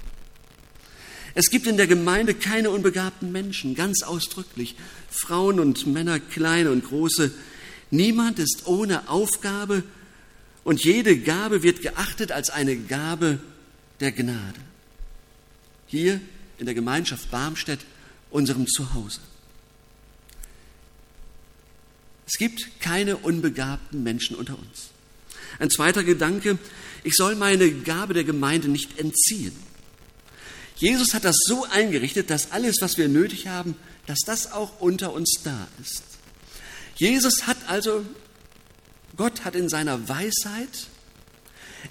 Es 1.36 1.50
gibt 1.50 1.68
in 1.68 1.76
der 1.76 1.88
Gemeinde 1.88 2.34
keine 2.34 2.70
unbegabten 2.70 3.34
Menschen, 3.34 3.76
ganz 3.76 4.04
ausdrücklich. 4.04 4.78
Frauen 5.10 5.60
und 5.60 5.86
Männer, 5.86 6.22
kleine 6.22 6.72
und 6.72 6.86
große, 6.86 7.34
Niemand 7.94 8.40
ist 8.40 8.66
ohne 8.66 9.08
Aufgabe 9.08 9.84
und 10.64 10.84
jede 10.84 11.16
Gabe 11.16 11.62
wird 11.62 11.84
geachtet 11.84 12.32
als 12.32 12.50
eine 12.50 12.76
Gabe 12.76 13.38
der 14.00 14.12
Gnade. 14.12 14.60
Hier 15.86 16.20
in 16.58 16.66
der 16.66 16.74
Gemeinschaft 16.74 17.30
Barmstedt, 17.30 17.82
unserem 18.32 18.66
Zuhause. 18.66 19.20
Es 22.26 22.40
gibt 22.40 22.82
keine 22.82 23.18
unbegabten 23.18 24.02
Menschen 24.02 24.38
unter 24.38 24.58
uns. 24.58 24.90
Ein 25.60 25.70
zweiter 25.70 26.04
Gedanke, 26.04 26.58
ich 27.04 27.14
soll 27.14 27.36
meine 27.36 27.72
Gabe 27.72 28.16
der 28.16 28.24
Gemeinde 28.24 28.70
nicht 28.70 28.98
entziehen. 28.98 29.56
Jesus 30.78 31.14
hat 31.14 31.26
das 31.26 31.36
so 31.44 31.66
eingerichtet, 31.66 32.32
dass 32.32 32.54
alles, 32.54 32.78
was 32.82 32.98
wir 32.98 33.08
nötig 33.08 33.46
haben, 33.46 33.76
dass 34.08 34.22
das 34.26 34.52
auch 34.52 34.82
unter 34.82 35.14
uns 35.14 35.42
da 35.44 35.68
ist. 35.80 36.02
Jesus 36.96 37.48
hat 37.48 37.53
also, 37.68 38.06
Gott 39.16 39.46
hat 39.46 39.56
in 39.56 39.70
seiner 39.70 40.10
Weisheit 40.10 40.88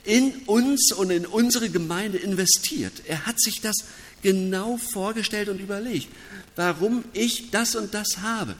in 0.05 0.33
uns 0.47 0.93
und 0.93 1.11
in 1.11 1.26
unsere 1.26 1.71
Gemeinde 1.71 2.19
investiert. 2.19 3.02
Er 3.07 3.26
hat 3.26 3.41
sich 3.41 3.61
das 3.61 3.76
genau 4.23 4.76
vorgestellt 4.76 5.49
und 5.49 5.61
überlegt, 5.61 6.09
warum 6.57 7.05
ich 7.12 7.50
das 7.50 7.76
und 7.76 7.95
das 7.95 8.19
habe. 8.19 8.57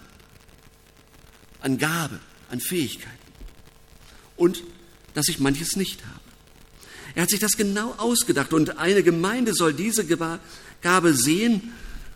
An 1.61 1.79
Gabe, 1.79 2.21
an 2.51 2.61
Fähigkeiten. 2.61 3.17
Und 4.37 4.63
dass 5.15 5.29
ich 5.29 5.39
manches 5.39 5.77
nicht 5.77 6.05
habe. 6.05 6.21
Er 7.15 7.23
hat 7.23 7.31
sich 7.31 7.41
das 7.41 7.57
genau 7.57 7.95
ausgedacht 7.99 8.53
und 8.53 8.79
eine 8.79 9.03
Gemeinde 9.03 9.55
soll 9.55 9.75
diese 9.75 10.07
Gabe 10.07 11.15
sehen 11.15 11.73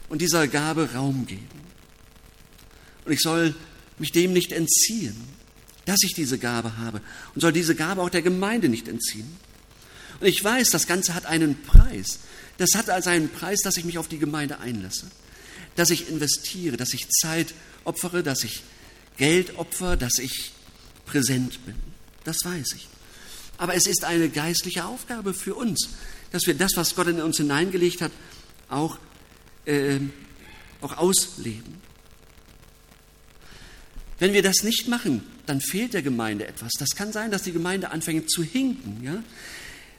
und 0.09 0.23
dieser 0.23 0.49
Gabe 0.49 0.91
Raum 0.95 1.27
geben. 1.27 1.47
Und 3.05 3.13
ich 3.13 3.21
soll 3.21 3.55
mich 3.99 4.13
dem 4.13 4.33
nicht 4.33 4.53
entziehen, 4.53 5.17
dass 5.85 6.03
ich 6.03 6.15
diese 6.15 6.39
Gabe 6.39 6.79
habe 6.79 7.01
und 7.35 7.41
soll 7.41 7.53
diese 7.53 7.75
Gabe 7.75 8.03
auch 8.03 8.11
der 8.11 8.23
Gemeinde 8.23 8.69
nicht 8.69 8.89
entziehen. 8.89 9.37
Und 10.21 10.27
ich 10.27 10.43
weiß, 10.43 10.71
das 10.71 10.87
Ganze 10.87 11.15
hat 11.15 11.27
einen 11.27 11.63
Preis. 11.63 12.19
Das 12.59 12.71
hat 12.75 12.91
also 12.91 13.11
einen 13.11 13.29
Preis, 13.29 13.61
dass 13.61 13.77
ich 13.77 13.85
mich 13.85 13.99
auf 13.99 14.09
die 14.09 14.19
Gemeinde 14.19 14.59
einlasse, 14.59 15.07
dass 15.77 15.91
ich 15.91 16.09
investiere, 16.09 16.77
dass 16.77 16.95
ich 16.95 17.09
Zeit 17.11 17.55
opfere, 17.85 18.23
dass 18.23 18.45
ich 18.45 18.63
Geldopfer, 19.19 19.97
dass 19.97 20.19
ich 20.19 20.53
präsent 21.05 21.65
bin. 21.65 21.75
Das 22.25 22.39
weiß 22.45 22.73
ich. 22.75 22.89
Aber 23.59 23.75
es 23.75 23.87
ist 23.87 24.05
eine 24.05 24.29
geistliche 24.29 24.85
Aufgabe 24.85 25.33
für 25.33 25.55
uns, 25.55 25.89
dass 26.33 26.47
wir 26.47 26.55
das, 26.55 26.73
was 26.77 26.95
Gott 26.95 27.07
in 27.07 27.23
uns 27.23 27.37
hineingelegt 27.39 28.03
hat, 28.03 28.13
auch, 28.69 28.99
äh, 29.65 30.01
auch 30.81 30.97
ausleben. 30.99 31.81
Wenn 34.19 34.33
wir 34.33 34.43
das 34.43 34.63
nicht 34.63 34.89
machen, 34.89 35.23
dann 35.45 35.61
fehlt 35.61 35.95
der 35.95 36.03
Gemeinde 36.03 36.47
etwas. 36.47 36.73
Das 36.79 36.91
kann 36.91 37.13
sein, 37.13 37.31
dass 37.31 37.43
die 37.43 37.53
Gemeinde 37.53 37.91
anfängt 37.91 38.31
zu 38.31 38.43
hinken, 38.43 39.03
ja? 39.03 39.23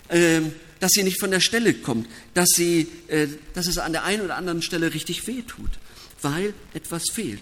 Ähm, 0.09 0.53
dass 0.79 0.91
sie 0.91 1.03
nicht 1.03 1.19
von 1.19 1.31
der 1.31 1.39
Stelle 1.39 1.73
kommt, 1.73 2.07
dass, 2.33 2.49
sie, 2.55 2.87
äh, 3.07 3.27
dass 3.53 3.67
es 3.67 3.77
an 3.77 3.91
der 3.91 4.03
einen 4.03 4.21
oder 4.21 4.37
anderen 4.37 4.61
Stelle 4.61 4.93
richtig 4.93 5.27
wehtut, 5.27 5.71
weil 6.21 6.53
etwas 6.73 7.03
fehlt, 7.11 7.41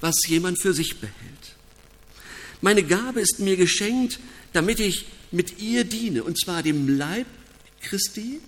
was 0.00 0.14
jemand 0.26 0.60
für 0.60 0.72
sich 0.72 1.00
behält. 1.00 1.16
Meine 2.60 2.82
Gabe 2.82 3.20
ist 3.20 3.40
mir 3.40 3.56
geschenkt, 3.56 4.18
damit 4.52 4.80
ich 4.80 5.06
mit 5.30 5.58
ihr 5.58 5.84
diene, 5.84 6.22
und 6.22 6.38
zwar 6.38 6.62
dem 6.62 6.96
Leib 6.96 7.26
Christi, 7.82 8.40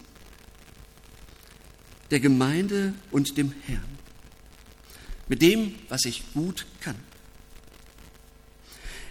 der 2.11 2.21
Gemeinde 2.21 2.95
und 3.11 3.37
dem 3.37 3.53
Herrn. 3.67 3.99
Mit 5.29 5.43
dem, 5.43 5.75
was 5.89 6.05
ich 6.05 6.33
gut 6.33 6.65
kann. 6.81 6.97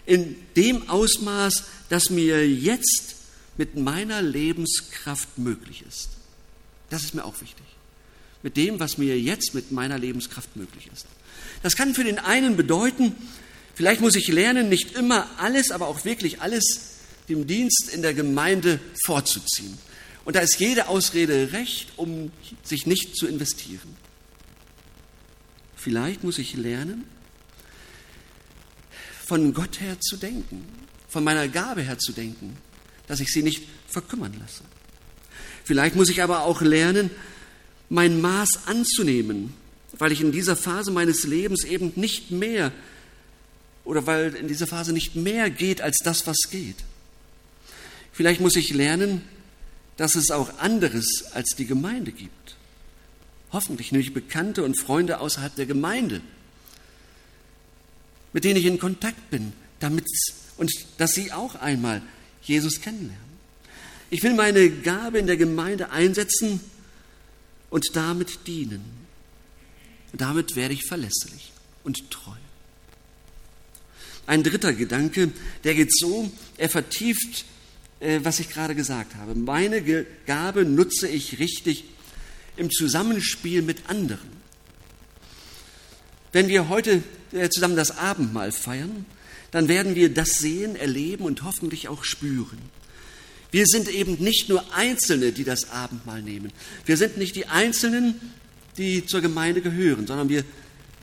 In 0.07 0.35
dem 0.55 0.89
Ausmaß, 0.89 1.65
das 1.89 2.09
mir 2.09 2.49
jetzt 2.49 3.17
mit 3.57 3.75
meiner 3.75 4.21
Lebenskraft 4.21 5.37
möglich 5.37 5.83
ist. 5.87 6.09
Das 6.89 7.03
ist 7.03 7.13
mir 7.13 7.25
auch 7.25 7.39
wichtig. 7.41 7.65
Mit 8.41 8.57
dem, 8.57 8.79
was 8.79 8.97
mir 8.97 9.19
jetzt 9.19 9.53
mit 9.53 9.71
meiner 9.71 9.99
Lebenskraft 9.99 10.55
möglich 10.55 10.89
ist. 10.93 11.05
Das 11.61 11.75
kann 11.75 11.93
für 11.93 12.03
den 12.03 12.19
einen 12.19 12.55
bedeuten, 12.55 13.15
vielleicht 13.75 14.01
muss 14.01 14.15
ich 14.15 14.27
lernen, 14.29 14.69
nicht 14.69 14.93
immer 14.93 15.27
alles, 15.37 15.71
aber 15.71 15.87
auch 15.87 16.05
wirklich 16.05 16.41
alles 16.41 16.63
dem 17.29 17.45
Dienst 17.45 17.89
in 17.93 18.01
der 18.01 18.13
Gemeinde 18.13 18.79
vorzuziehen. 19.05 19.77
Und 20.23 20.35
da 20.35 20.39
ist 20.39 20.59
jede 20.59 20.87
Ausrede 20.87 21.51
recht, 21.51 21.93
um 21.97 22.31
sich 22.63 22.85
nicht 22.85 23.15
zu 23.15 23.27
investieren. 23.27 23.95
Vielleicht 25.75 26.23
muss 26.23 26.37
ich 26.37 26.55
lernen, 26.55 27.05
von 29.27 29.53
Gott 29.53 29.81
her 29.81 29.99
zu 29.99 30.15
denken, 30.15 30.65
von 31.09 31.21
meiner 31.21 31.49
Gabe 31.49 31.81
her 31.81 31.99
zu 31.99 32.13
denken, 32.13 32.55
dass 33.07 33.19
ich 33.19 33.27
sie 33.27 33.43
nicht 33.43 33.67
verkümmern 33.89 34.33
lasse. 34.39 34.63
Vielleicht 35.65 35.97
muss 35.97 36.07
ich 36.07 36.23
aber 36.23 36.43
auch 36.43 36.61
lernen, 36.61 37.11
mein 37.89 38.21
Maß 38.21 38.67
anzunehmen, 38.67 39.53
weil 39.97 40.13
ich 40.13 40.21
in 40.21 40.31
dieser 40.31 40.55
Phase 40.55 40.91
meines 40.91 41.25
Lebens 41.25 41.65
eben 41.65 41.91
nicht 41.97 42.31
mehr 42.31 42.71
oder 43.83 44.05
weil 44.05 44.33
in 44.33 44.47
dieser 44.47 44.65
Phase 44.65 44.93
nicht 44.93 45.15
mehr 45.15 45.49
geht 45.49 45.81
als 45.81 45.97
das, 45.97 46.25
was 46.25 46.37
geht. 46.49 46.77
Vielleicht 48.13 48.39
muss 48.39 48.55
ich 48.55 48.73
lernen, 48.73 49.23
dass 49.97 50.15
es 50.15 50.31
auch 50.31 50.57
anderes 50.59 51.25
als 51.33 51.55
die 51.57 51.65
Gemeinde 51.65 52.13
gibt. 52.13 52.55
Hoffentlich 53.51 53.91
nämlich 53.91 54.13
Bekannte 54.13 54.63
und 54.63 54.79
Freunde 54.79 55.19
außerhalb 55.19 55.53
der 55.55 55.65
Gemeinde, 55.65 56.21
mit 58.37 58.43
denen 58.43 58.57
ich 58.57 58.65
in 58.65 58.77
Kontakt 58.77 59.31
bin, 59.31 59.51
damit 59.79 60.05
und 60.57 60.71
dass 60.99 61.15
sie 61.15 61.31
auch 61.31 61.55
einmal 61.55 62.03
Jesus 62.43 62.81
kennenlernen. 62.81 63.17
Ich 64.11 64.21
will 64.21 64.35
meine 64.35 64.69
Gabe 64.69 65.17
in 65.17 65.25
der 65.25 65.37
Gemeinde 65.37 65.89
einsetzen 65.89 66.59
und 67.71 67.95
damit 67.95 68.45
dienen. 68.45 68.83
damit 70.13 70.55
werde 70.55 70.75
ich 70.75 70.85
verlässlich 70.85 71.51
und 71.83 72.11
treu. 72.11 72.37
Ein 74.27 74.43
dritter 74.43 74.73
Gedanke, 74.73 75.31
der 75.63 75.73
geht 75.73 75.91
so, 75.91 76.31
er 76.57 76.69
vertieft, 76.69 77.43
äh, 77.99 78.19
was 78.21 78.39
ich 78.39 78.49
gerade 78.49 78.75
gesagt 78.75 79.15
habe. 79.15 79.33
Meine 79.33 80.05
Gabe 80.27 80.63
nutze 80.63 81.07
ich 81.07 81.39
richtig 81.39 81.85
im 82.55 82.69
Zusammenspiel 82.69 83.63
mit 83.63 83.89
anderen. 83.89 84.36
Wenn 86.31 86.47
wir 86.47 86.69
heute 86.69 87.03
äh, 87.31 87.49
zusammen 87.49 87.75
das 87.75 87.97
Abendmahl 87.97 88.51
feiern, 88.51 89.05
dann 89.51 89.67
werden 89.67 89.95
wir 89.95 90.13
das 90.13 90.39
sehen, 90.39 90.75
erleben 90.75 91.23
und 91.23 91.43
hoffentlich 91.43 91.87
auch 91.87 92.03
spüren. 92.03 92.59
Wir 93.51 93.65
sind 93.65 93.87
eben 93.87 94.15
nicht 94.15 94.49
nur 94.49 94.63
Einzelne, 94.73 95.31
die 95.31 95.43
das 95.43 95.71
Abendmahl 95.71 96.21
nehmen. 96.21 96.51
Wir 96.85 96.97
sind 96.97 97.17
nicht 97.17 97.35
die 97.35 97.47
Einzelnen, 97.47 98.19
die 98.77 99.05
zur 99.05 99.21
Gemeinde 99.21 99.61
gehören, 99.61 100.05
sondern 100.05 100.29
wir 100.29 100.43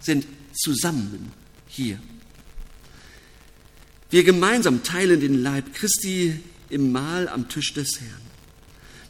sind 0.01 0.27
zusammen 0.53 1.33
hier. 1.67 1.99
Wir 4.11 4.25
gemeinsam 4.25 4.83
teilen 4.83 5.21
den 5.21 5.43
Leib 5.43 5.75
Christi 5.75 6.39
im 6.69 6.93
Mahl 6.93 7.29
am 7.29 7.49
Tisch 7.49 7.73
des 7.73 8.01
Herrn. 8.01 8.23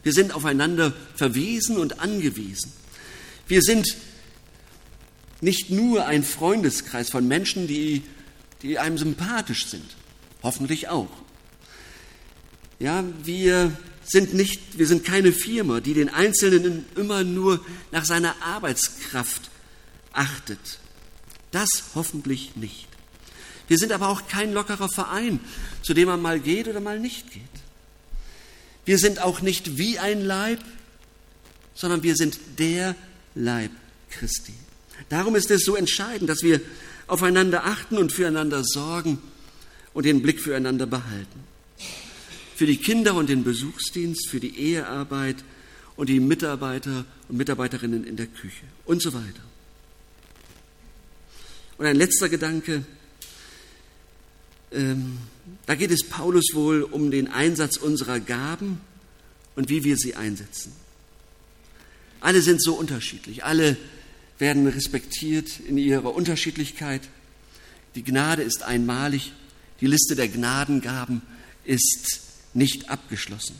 Wir 0.03 0.13
sind 0.13 0.33
aufeinander 0.33 0.95
verwiesen 1.17 1.77
und 1.77 2.01
angewiesen. 2.01 2.73
Wir 3.49 3.61
sind 3.63 3.87
nicht 5.41 5.71
nur 5.71 6.07
ein 6.07 6.23
Freundeskreis 6.23 7.11
von 7.11 7.27
Menschen, 7.29 7.67
die 7.67 8.03
die 8.65 8.79
einem 8.79 8.97
sympathisch 8.97 9.67
sind. 9.67 9.85
Hoffentlich 10.43 10.89
auch. 10.89 11.11
Ja, 12.79 13.05
wir 13.23 13.77
sind 14.05 14.35
nicht, 14.35 14.79
wir 14.79 14.87
sind 14.87 15.05
keine 15.05 15.33
Firma, 15.33 15.81
die 15.81 15.95
den 15.95 16.09
Einzelnen 16.09 16.87
immer 16.97 17.25
nur 17.25 17.65
nach 17.93 18.07
seiner 18.07 18.35
Arbeitskraft 18.43 19.51
achtet. 20.13 20.79
Das 21.53 21.69
hoffentlich 21.95 22.57
nicht. 22.57 22.89
Wir 23.69 23.79
sind 23.79 23.93
aber 23.93 24.09
auch 24.09 24.29
kein 24.29 24.53
lockerer 24.53 24.89
Verein, 24.89 25.41
zu 25.83 25.93
dem 25.93 26.09
man 26.09 26.21
mal 26.21 26.41
geht 26.41 26.67
oder 26.67 26.81
mal 26.81 26.99
nicht 26.99 27.31
geht. 27.33 27.43
Wir 28.87 28.99
sind 28.99 29.21
auch 29.21 29.43
nicht 29.43 29.77
wie 29.77 29.99
ein 29.99 30.25
Leib, 30.25 30.61
sondern 31.75 32.03
wir 32.03 32.17
sind 32.17 32.39
der 32.59 32.95
Leib 33.35 33.71
Christi. 34.11 34.55
Darum 35.09 35.37
ist 35.37 35.51
es 35.51 35.65
so 35.65 35.77
entscheidend, 35.77 36.31
dass 36.31 36.43
wir 36.43 36.61
aufeinander 37.07 37.65
achten 37.65 37.99
und 37.99 38.13
füreinander 38.13 38.65
sorgen 38.65 39.19
und 39.93 40.07
den 40.07 40.23
Blick 40.23 40.41
füreinander 40.41 40.87
behalten. 40.87 41.41
Für 42.57 42.67
die 42.67 42.77
Kinder 42.77 43.15
und 43.15 43.29
den 43.29 43.45
Besuchsdienst, 43.45 44.29
für 44.29 44.41
die 44.41 44.59
Ehearbeit 44.59 45.45
und 45.97 46.09
die 46.09 46.21
Mitarbeiter 46.21 47.05
und 47.29 47.37
Mitarbeiterinnen 47.37 48.05
in 48.05 48.17
der 48.17 48.27
Küche 48.27 48.65
und 48.85 49.03
so 49.03 49.13
weiter. 49.13 49.43
Und 51.77 51.87
ein 51.87 51.97
letzter 51.97 52.29
Gedanke, 52.29 52.85
ähm, 54.73 55.19
da 55.67 55.75
geht 55.75 55.91
es 55.91 56.09
Paulus 56.09 56.51
wohl 56.53 56.83
um 56.83 57.11
den 57.11 57.29
Einsatz 57.29 57.77
unserer 57.77 58.21
Gaben 58.21 58.81
und 59.57 59.69
wie 59.69 59.85
wir 59.85 59.97
sie 59.97 60.15
einsetzen. 60.15 60.73
Alle 62.21 62.41
sind 62.43 62.63
so 62.63 62.75
unterschiedlich, 62.75 63.45
alle 63.45 63.77
werden 64.45 64.67
respektiert 64.67 65.59
in 65.67 65.79
ihrer 65.79 66.15
Unterschiedlichkeit. 66.15 67.01
Die 67.95 68.05
Gnade 68.05 68.43
ist 68.43 68.63
einmalig. 68.63 69.33
Die 69.81 69.87
Liste 69.87 70.17
der 70.17 70.29
Gnadengaben 70.29 71.23
ist 71.65 72.21
nicht 72.53 72.91
abgeschlossen. 72.91 73.57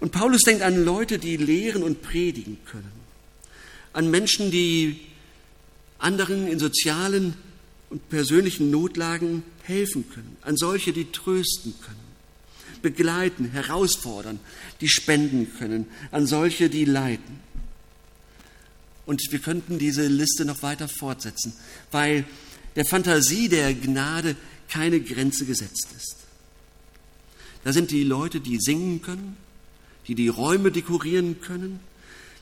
Und 0.00 0.10
Paulus 0.10 0.40
denkt 0.40 0.62
an 0.62 0.86
Leute, 0.86 1.18
die 1.18 1.36
lehren 1.36 1.82
und 1.82 2.00
predigen 2.00 2.56
können. 2.64 2.90
An 3.92 4.10
Menschen, 4.10 4.50
die 4.50 5.00
anderen 5.98 6.48
in 6.48 6.58
sozialen 6.58 7.34
und 7.90 8.08
persönlichen 8.08 8.70
Notlagen 8.70 9.42
helfen 9.64 10.08
können. 10.08 10.38
An 10.40 10.56
solche, 10.56 10.94
die 10.94 11.12
trösten 11.12 11.74
können, 11.82 12.80
begleiten, 12.80 13.50
herausfordern, 13.50 14.40
die 14.80 14.88
spenden 14.88 15.52
können. 15.58 15.88
An 16.10 16.26
solche, 16.26 16.70
die 16.70 16.86
leiten. 16.86 17.47
Und 19.08 19.22
wir 19.30 19.38
könnten 19.38 19.78
diese 19.78 20.06
Liste 20.06 20.44
noch 20.44 20.62
weiter 20.62 20.86
fortsetzen, 20.86 21.54
weil 21.90 22.26
der 22.76 22.84
Fantasie 22.84 23.48
der 23.48 23.72
Gnade 23.72 24.36
keine 24.68 25.00
Grenze 25.00 25.46
gesetzt 25.46 25.88
ist. 25.96 26.16
Da 27.64 27.72
sind 27.72 27.90
die 27.90 28.04
Leute, 28.04 28.38
die 28.38 28.58
singen 28.60 29.00
können, 29.00 29.38
die 30.08 30.14
die 30.14 30.28
Räume 30.28 30.70
dekorieren 30.70 31.40
können, 31.40 31.80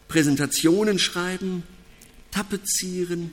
Präsentationen 0.09 0.99
schreiben, 0.99 1.63
tapezieren, 2.33 3.31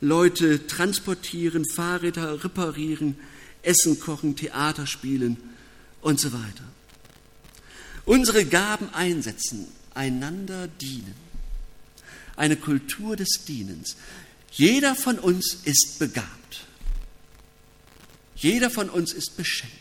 Leute 0.00 0.66
transportieren, 0.66 1.66
Fahrräder 1.66 2.42
reparieren, 2.42 3.16
Essen 3.60 4.00
kochen, 4.00 4.34
Theater 4.34 4.86
spielen 4.86 5.36
und 6.00 6.18
so 6.18 6.32
weiter. 6.32 6.64
Unsere 8.06 8.46
Gaben 8.46 8.88
einsetzen, 8.94 9.68
einander 9.92 10.68
dienen 10.68 11.31
eine 12.36 12.56
Kultur 12.56 13.16
des 13.16 13.44
Dienens. 13.46 13.96
Jeder 14.50 14.94
von 14.94 15.18
uns 15.18 15.58
ist 15.64 15.98
begabt. 15.98 16.66
Jeder 18.36 18.70
von 18.70 18.90
uns 18.90 19.12
ist 19.12 19.36
beschenkt. 19.36 19.76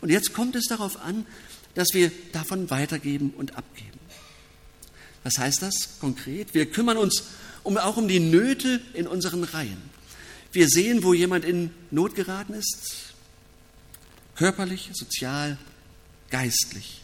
Und 0.00 0.10
jetzt 0.10 0.32
kommt 0.32 0.56
es 0.56 0.66
darauf 0.66 1.00
an, 1.00 1.26
dass 1.74 1.88
wir 1.92 2.12
davon 2.32 2.70
weitergeben 2.70 3.30
und 3.30 3.56
abgeben. 3.56 3.98
Was 5.24 5.38
heißt 5.38 5.62
das 5.62 5.98
konkret? 6.00 6.54
Wir 6.54 6.70
kümmern 6.70 6.96
uns 6.96 7.24
um, 7.62 7.78
auch 7.78 7.96
um 7.96 8.08
die 8.08 8.20
Nöte 8.20 8.80
in 8.94 9.06
unseren 9.06 9.44
Reihen. 9.44 9.80
Wir 10.52 10.68
sehen, 10.68 11.02
wo 11.02 11.14
jemand 11.14 11.44
in 11.44 11.70
Not 11.90 12.14
geraten 12.14 12.54
ist, 12.54 13.14
körperlich, 14.34 14.90
sozial, 14.92 15.56
geistlich. 16.30 17.01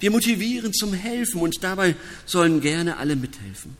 Wir 0.00 0.10
motivieren 0.10 0.72
zum 0.72 0.92
Helfen 0.92 1.40
und 1.40 1.62
dabei 1.62 1.96
sollen 2.26 2.60
gerne 2.60 2.96
alle 2.96 3.16
mithelfen. 3.16 3.76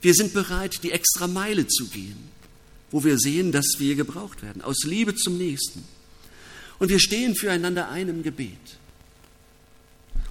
Wir 0.00 0.14
sind 0.14 0.32
bereit, 0.32 0.82
die 0.82 0.92
extra 0.92 1.26
Meile 1.26 1.66
zu 1.66 1.86
gehen, 1.86 2.30
wo 2.90 3.04
wir 3.04 3.18
sehen, 3.18 3.52
dass 3.52 3.66
wir 3.78 3.94
gebraucht 3.94 4.42
werden, 4.42 4.62
aus 4.62 4.84
Liebe 4.84 5.14
zum 5.14 5.36
Nächsten. 5.38 5.84
Und 6.78 6.88
wir 6.90 7.00
stehen 7.00 7.34
füreinander 7.34 7.88
ein 7.90 8.08
im 8.08 8.22
Gebet. 8.22 8.78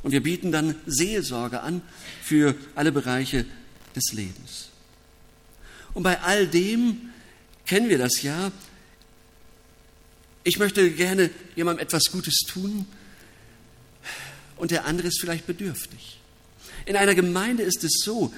Und 0.03 0.11
wir 0.11 0.23
bieten 0.23 0.51
dann 0.51 0.75
Seelsorge 0.85 1.61
an 1.61 1.81
für 2.23 2.55
alle 2.75 2.91
Bereiche 2.91 3.45
des 3.95 4.13
Lebens. 4.13 4.69
Und 5.93 6.03
bei 6.03 6.21
all 6.21 6.47
dem 6.47 7.09
kennen 7.65 7.89
wir 7.89 7.97
das 7.97 8.21
ja. 8.21 8.51
Ich 10.43 10.59
möchte 10.59 10.91
gerne 10.91 11.29
jemandem 11.55 11.83
etwas 11.83 12.05
Gutes 12.05 12.37
tun 12.47 12.85
und 14.57 14.71
der 14.71 14.85
andere 14.85 15.07
ist 15.07 15.19
vielleicht 15.19 15.47
bedürftig. 15.47 16.19
In 16.85 16.95
einer 16.95 17.15
Gemeinde 17.15 17.63
ist 17.63 17.83
es 17.83 18.01
so, 18.03 18.33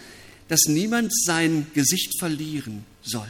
dass 0.47 0.65
niemand 0.65 1.13
sein 1.13 1.67
Gesicht 1.73 2.17
verlieren 2.19 2.85
soll. 3.01 3.27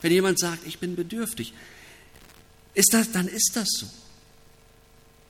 Wenn 0.00 0.12
jemand 0.12 0.38
sagt, 0.38 0.66
ich 0.66 0.78
bin 0.78 0.96
bedürftig, 0.96 1.52
ist 2.74 2.94
das, 2.94 3.12
dann 3.12 3.28
ist 3.28 3.52
das 3.54 3.68
so. 3.68 3.86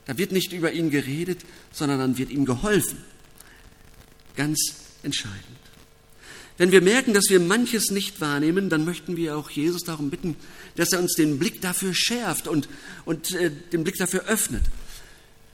Da 0.06 0.16
wird 0.18 0.32
nicht 0.32 0.52
über 0.52 0.72
ihn 0.72 0.90
geredet, 0.90 1.40
sondern 1.72 1.98
dann 1.98 2.18
wird 2.18 2.30
ihm 2.30 2.44
geholfen. 2.44 2.98
Ganz 4.36 4.74
entscheidend. 5.02 5.60
Wenn 6.58 6.72
wir 6.72 6.82
merken, 6.82 7.14
dass 7.14 7.30
wir 7.30 7.40
manches 7.40 7.90
nicht 7.90 8.20
wahrnehmen, 8.20 8.68
dann 8.68 8.84
möchten 8.84 9.16
wir 9.16 9.36
auch 9.36 9.50
Jesus 9.50 9.82
darum 9.82 10.10
bitten, 10.10 10.36
dass 10.76 10.92
er 10.92 11.00
uns 11.00 11.14
den 11.14 11.38
Blick 11.38 11.62
dafür 11.62 11.94
schärft 11.94 12.48
und, 12.48 12.68
und 13.06 13.32
äh, 13.32 13.50
den 13.50 13.82
Blick 13.82 13.96
dafür 13.96 14.24
öffnet, 14.26 14.62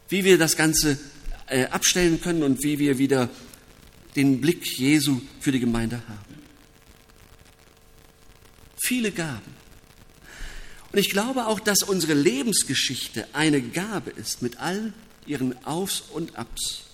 wie 0.08 0.24
wir 0.24 0.38
das 0.38 0.56
Ganze 0.56 0.98
äh, 1.48 1.66
abstellen 1.66 2.20
können 2.20 2.42
und 2.42 2.62
wie 2.62 2.78
wir 2.78 2.98
wieder 2.98 3.28
den 4.14 4.40
Blick 4.40 4.78
Jesu 4.78 5.20
für 5.40 5.52
die 5.52 5.60
Gemeinde 5.60 6.02
haben. 6.08 6.42
Viele 8.78 9.12
Gaben. 9.12 9.54
Und 10.92 10.98
ich 10.98 11.10
glaube 11.10 11.46
auch, 11.46 11.60
dass 11.60 11.82
unsere 11.82 12.14
Lebensgeschichte 12.14 13.26
eine 13.34 13.60
Gabe 13.60 14.10
ist 14.10 14.42
mit 14.42 14.58
all 14.58 14.92
ihren 15.26 15.64
Aufs 15.66 16.00
und 16.00 16.36
Abs. 16.36 16.84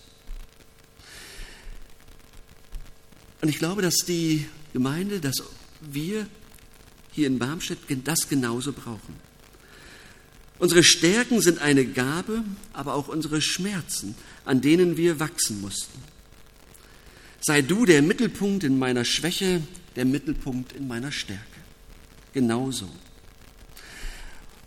Und 3.40 3.48
ich 3.48 3.58
glaube, 3.58 3.82
dass 3.82 3.96
die 4.06 4.46
Gemeinde, 4.72 5.20
dass 5.20 5.42
wir 5.80 6.26
hier 7.12 7.26
in 7.26 7.38
Barmstedt 7.38 7.78
das 8.04 8.28
genauso 8.28 8.72
brauchen. 8.72 9.31
Unsere 10.62 10.84
Stärken 10.84 11.40
sind 11.40 11.60
eine 11.60 11.84
Gabe, 11.84 12.44
aber 12.72 12.94
auch 12.94 13.08
unsere 13.08 13.42
Schmerzen, 13.42 14.14
an 14.44 14.60
denen 14.60 14.96
wir 14.96 15.18
wachsen 15.18 15.60
mussten. 15.60 15.98
Sei 17.40 17.62
du 17.62 17.84
der 17.84 18.00
Mittelpunkt 18.00 18.62
in 18.62 18.78
meiner 18.78 19.04
Schwäche, 19.04 19.60
der 19.96 20.04
Mittelpunkt 20.04 20.72
in 20.72 20.86
meiner 20.86 21.10
Stärke. 21.10 21.42
Genauso. 22.32 22.88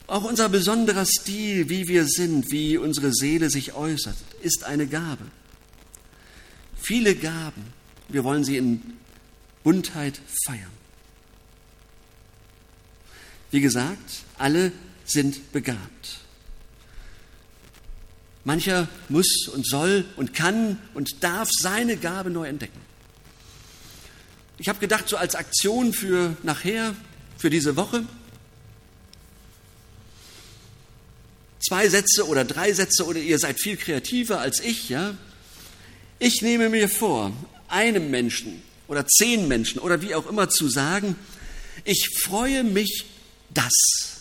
Auch 0.08 0.26
unser 0.26 0.50
besonderer 0.50 1.06
Stil, 1.06 1.70
wie 1.70 1.88
wir 1.88 2.04
sind, 2.08 2.52
wie 2.52 2.78
unsere 2.78 3.14
Seele 3.14 3.50
sich 3.50 3.74
äußert, 3.74 4.18
ist 4.42 4.66
eine 4.66 4.88
Gabe. 4.88 5.24
Viele 6.76 7.16
Gaben, 7.16 7.68
wir 8.10 8.26
wollen 8.26 8.44
sie 8.44 8.58
in 8.58 8.82
Buntheit 9.64 10.20
feiern. 10.46 10.76
Wie 13.50 13.62
gesagt, 13.62 14.24
alle 14.38 14.74
sind 15.06 15.52
begabt. 15.52 16.20
Mancher 18.44 18.88
muss 19.10 19.48
und 19.48 19.68
soll 19.68 20.06
und 20.18 20.34
kann 20.34 20.78
und 20.94 21.24
darf 21.24 21.50
seine 21.52 21.98
Gabe 21.98 22.30
neu 22.30 22.48
entdecken. 22.48 22.80
Ich 24.58 24.70
habe 24.70 24.80
gedacht, 24.80 25.10
so 25.10 25.18
als 25.18 25.36
Aktion 25.36 25.94
für 25.94 26.38
nachher, 26.44 26.96
für 27.38 27.50
diese 27.50 27.76
Woche, 27.76 28.06
zwei 31.60 31.90
Sätze 31.90 32.28
oder 32.28 32.46
drei 32.46 32.72
Sätze 32.72 33.06
oder 33.06 33.20
ihr 33.20 33.40
seid 33.40 33.60
viel 33.60 33.78
kreativer 33.78 34.40
als 34.40 34.60
ich, 34.60 34.90
ja. 34.90 35.16
Ich 36.20 36.42
nehme 36.42 36.70
mir 36.70 36.88
vor, 36.88 37.34
einem 37.68 38.12
Menschen 38.12 38.62
oder 38.88 39.06
zehn 39.08 39.48
Menschen 39.48 39.80
oder 39.80 40.02
wie 40.02 40.16
auch 40.16 40.28
immer 40.28 40.50
zu 40.50 40.70
sagen, 40.70 41.16
ich 41.84 42.10
freue 42.24 42.64
mich, 42.64 43.06
dass. 43.50 44.15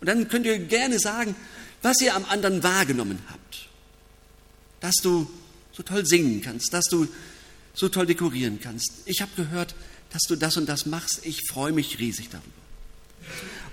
Und 0.00 0.06
dann 0.06 0.28
könnt 0.28 0.46
ihr 0.46 0.58
gerne 0.58 0.98
sagen, 0.98 1.34
was 1.82 2.00
ihr 2.00 2.14
am 2.14 2.24
anderen 2.26 2.62
wahrgenommen 2.62 3.18
habt. 3.28 3.68
Dass 4.80 4.96
du 4.96 5.28
so 5.72 5.82
toll 5.82 6.06
singen 6.06 6.40
kannst, 6.42 6.72
dass 6.72 6.86
du 6.86 7.08
so 7.74 7.88
toll 7.88 8.06
dekorieren 8.06 8.58
kannst. 8.60 8.90
Ich 9.06 9.20
habe 9.20 9.30
gehört, 9.36 9.74
dass 10.10 10.22
du 10.22 10.36
das 10.36 10.56
und 10.56 10.68
das 10.68 10.86
machst. 10.86 11.24
Ich 11.24 11.42
freue 11.48 11.72
mich 11.72 11.98
riesig 11.98 12.28
darüber. 12.30 12.48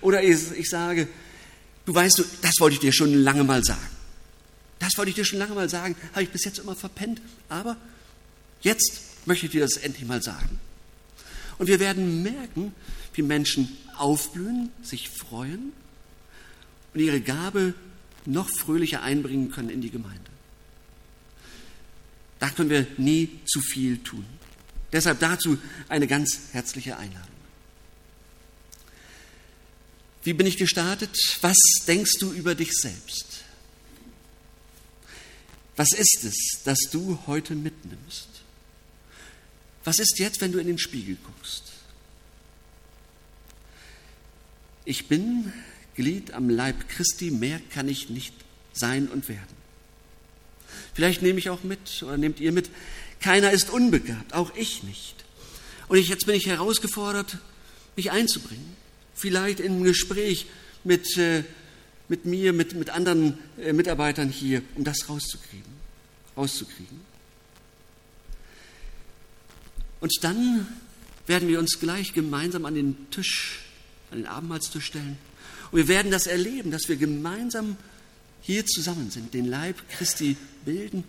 Oder 0.02 0.24
ich, 0.24 0.70
sage, 0.70 1.08
du 1.86 1.94
weißt, 1.94 2.24
das 2.42 2.54
wollte 2.60 2.76
ich 2.76 2.80
dir 2.80 2.94
schon 2.94 3.14
lange 3.14 3.44
mal 3.44 3.64
sagen. 3.64 3.90
Das 4.80 4.98
wollte 4.98 5.10
ich 5.10 5.16
dir 5.16 5.26
schon 5.26 5.40
lange 5.40 5.56
mal 5.56 5.70
sagen, 5.70 5.96
habe 6.12 6.24
ich 6.24 6.30
bis 6.30 6.44
jetzt 6.44 6.60
immer 6.60 6.76
verpennt, 6.76 7.22
aber 7.50 7.78
jetzt 8.62 9.02
möchte 9.26 9.46
ich 9.46 9.54
dir 9.54 9.62
das 9.62 9.78
endlich 9.78 10.06
mal 10.06 10.22
sagen. 10.22 10.60
Und 11.58 11.68
wir 11.68 11.80
werden 11.80 12.22
merken, 12.22 12.74
wie 13.14 13.22
Menschen 13.22 13.78
aufblühen, 13.98 14.72
sich 14.84 15.10
freuen 15.10 15.72
und 16.96 17.02
ihre 17.02 17.20
Gabe 17.20 17.74
noch 18.26 18.50
fröhlicher 18.50 19.04
einbringen 19.04 19.52
können 19.52 19.70
in 19.70 19.82
die 19.82 19.92
Gemeinde. 19.92 20.32
Da 22.40 22.50
können 22.50 22.70
wir 22.70 22.88
nie 22.98 23.42
zu 23.46 23.60
viel 23.60 23.98
tun. 24.00 24.26
Deshalb 24.94 25.20
dazu 25.20 25.58
eine 25.90 26.08
ganz 26.08 26.54
herzliche 26.54 26.98
Einladung. 26.98 27.36
Wie 30.24 30.34
bin 30.34 30.48
ich 30.48 30.58
gestartet? 30.58 31.18
Was 31.42 31.58
denkst 31.86 32.14
du 32.20 32.32
über 32.32 32.56
dich 32.56 32.72
selbst? 32.72 33.44
Was 35.76 35.90
ist 35.92 36.24
es, 36.24 36.62
das 36.64 36.80
du 36.92 37.20
heute 37.28 37.56
mitnimmst? 37.56 38.30
Was 39.84 40.00
ist 40.00 40.18
jetzt, 40.18 40.40
wenn 40.40 40.54
du 40.54 40.60
in 40.60 40.68
den 40.68 40.80
Spiegel 40.80 41.18
guckst? 41.24 41.74
Ich 44.86 45.08
bin 45.08 45.52
Glied 45.96 46.34
am 46.34 46.50
Leib 46.50 46.90
Christi, 46.90 47.32
mehr 47.32 47.62
kann 47.74 47.88
ich 47.88 48.10
nicht 48.10 48.34
sein 48.74 49.08
und 49.08 49.30
werden. 49.30 49.56
Vielleicht 50.94 51.22
nehme 51.22 51.40
ich 51.40 51.50
auch 51.50 51.64
mit 51.64 52.04
oder 52.04 52.18
nehmt 52.18 52.40
ihr 52.40 52.52
mit, 52.52 52.70
keiner 53.22 53.52
ist 53.52 53.70
unbegabt, 53.70 54.34
auch 54.34 54.56
ich 54.56 54.84
nicht. 54.84 55.16
Und 55.88 55.98
ich, 55.98 56.10
jetzt 56.10 56.26
bin 56.26 56.36
ich 56.36 56.48
herausgefordert, 56.48 57.38
mich 57.96 58.12
einzubringen. 58.12 58.76
Vielleicht 59.14 59.60
in 59.60 59.74
einem 59.74 59.84
Gespräch 59.84 60.48
mit, 60.84 61.18
äh, 61.18 61.44
mit 62.10 62.26
mir, 62.26 62.54
mit, 62.54 62.74
mit 62.74 62.90
anderen 62.90 63.38
äh, 63.58 63.72
Mitarbeitern 63.72 64.30
hier, 64.30 64.62
um 64.76 64.84
das 64.84 65.08
rauszukriegen. 65.08 65.72
rauszukriegen. 66.36 67.00
Und 70.02 70.12
dann 70.22 70.68
werden 71.28 71.48
wir 71.48 71.60
uns 71.60 71.80
gleich 71.80 72.14
gemeinsam 72.14 72.66
an 72.66 72.76
den 72.76 73.10
Tisch, 73.12 73.62
an 74.12 74.20
den 74.20 74.28
Abendmahlstisch 74.28 74.86
stellen 74.86 75.18
und 75.72 75.78
wir 75.78 75.88
werden 75.88 76.12
das 76.12 76.28
erleben, 76.28 76.72
dass 76.72 76.88
wir 76.88 76.96
gemeinsam 76.96 77.78
hier 78.42 78.66
zusammen 78.66 79.10
sind, 79.10 79.34
den 79.34 79.46
Leib 79.46 79.78
Christi 79.90 80.38
bilden, 80.64 81.04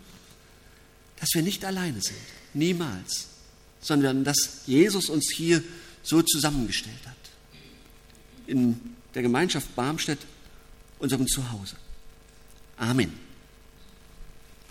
dass 1.19 1.29
wir 1.33 1.41
nicht 1.41 1.65
alleine 1.65 2.01
sind, 2.01 2.17
niemals, 2.53 3.27
sondern 3.79 4.23
dass 4.23 4.63
Jesus 4.65 5.09
uns 5.09 5.31
hier 5.31 5.61
so 6.03 6.21
zusammengestellt 6.21 7.05
hat. 7.05 7.15
In 8.47 8.79
der 9.13 9.21
Gemeinschaft 9.21 9.75
Barmstedt, 9.75 10.19
unserem 10.99 11.27
Zuhause. 11.27 11.75
Amen. 12.77 13.26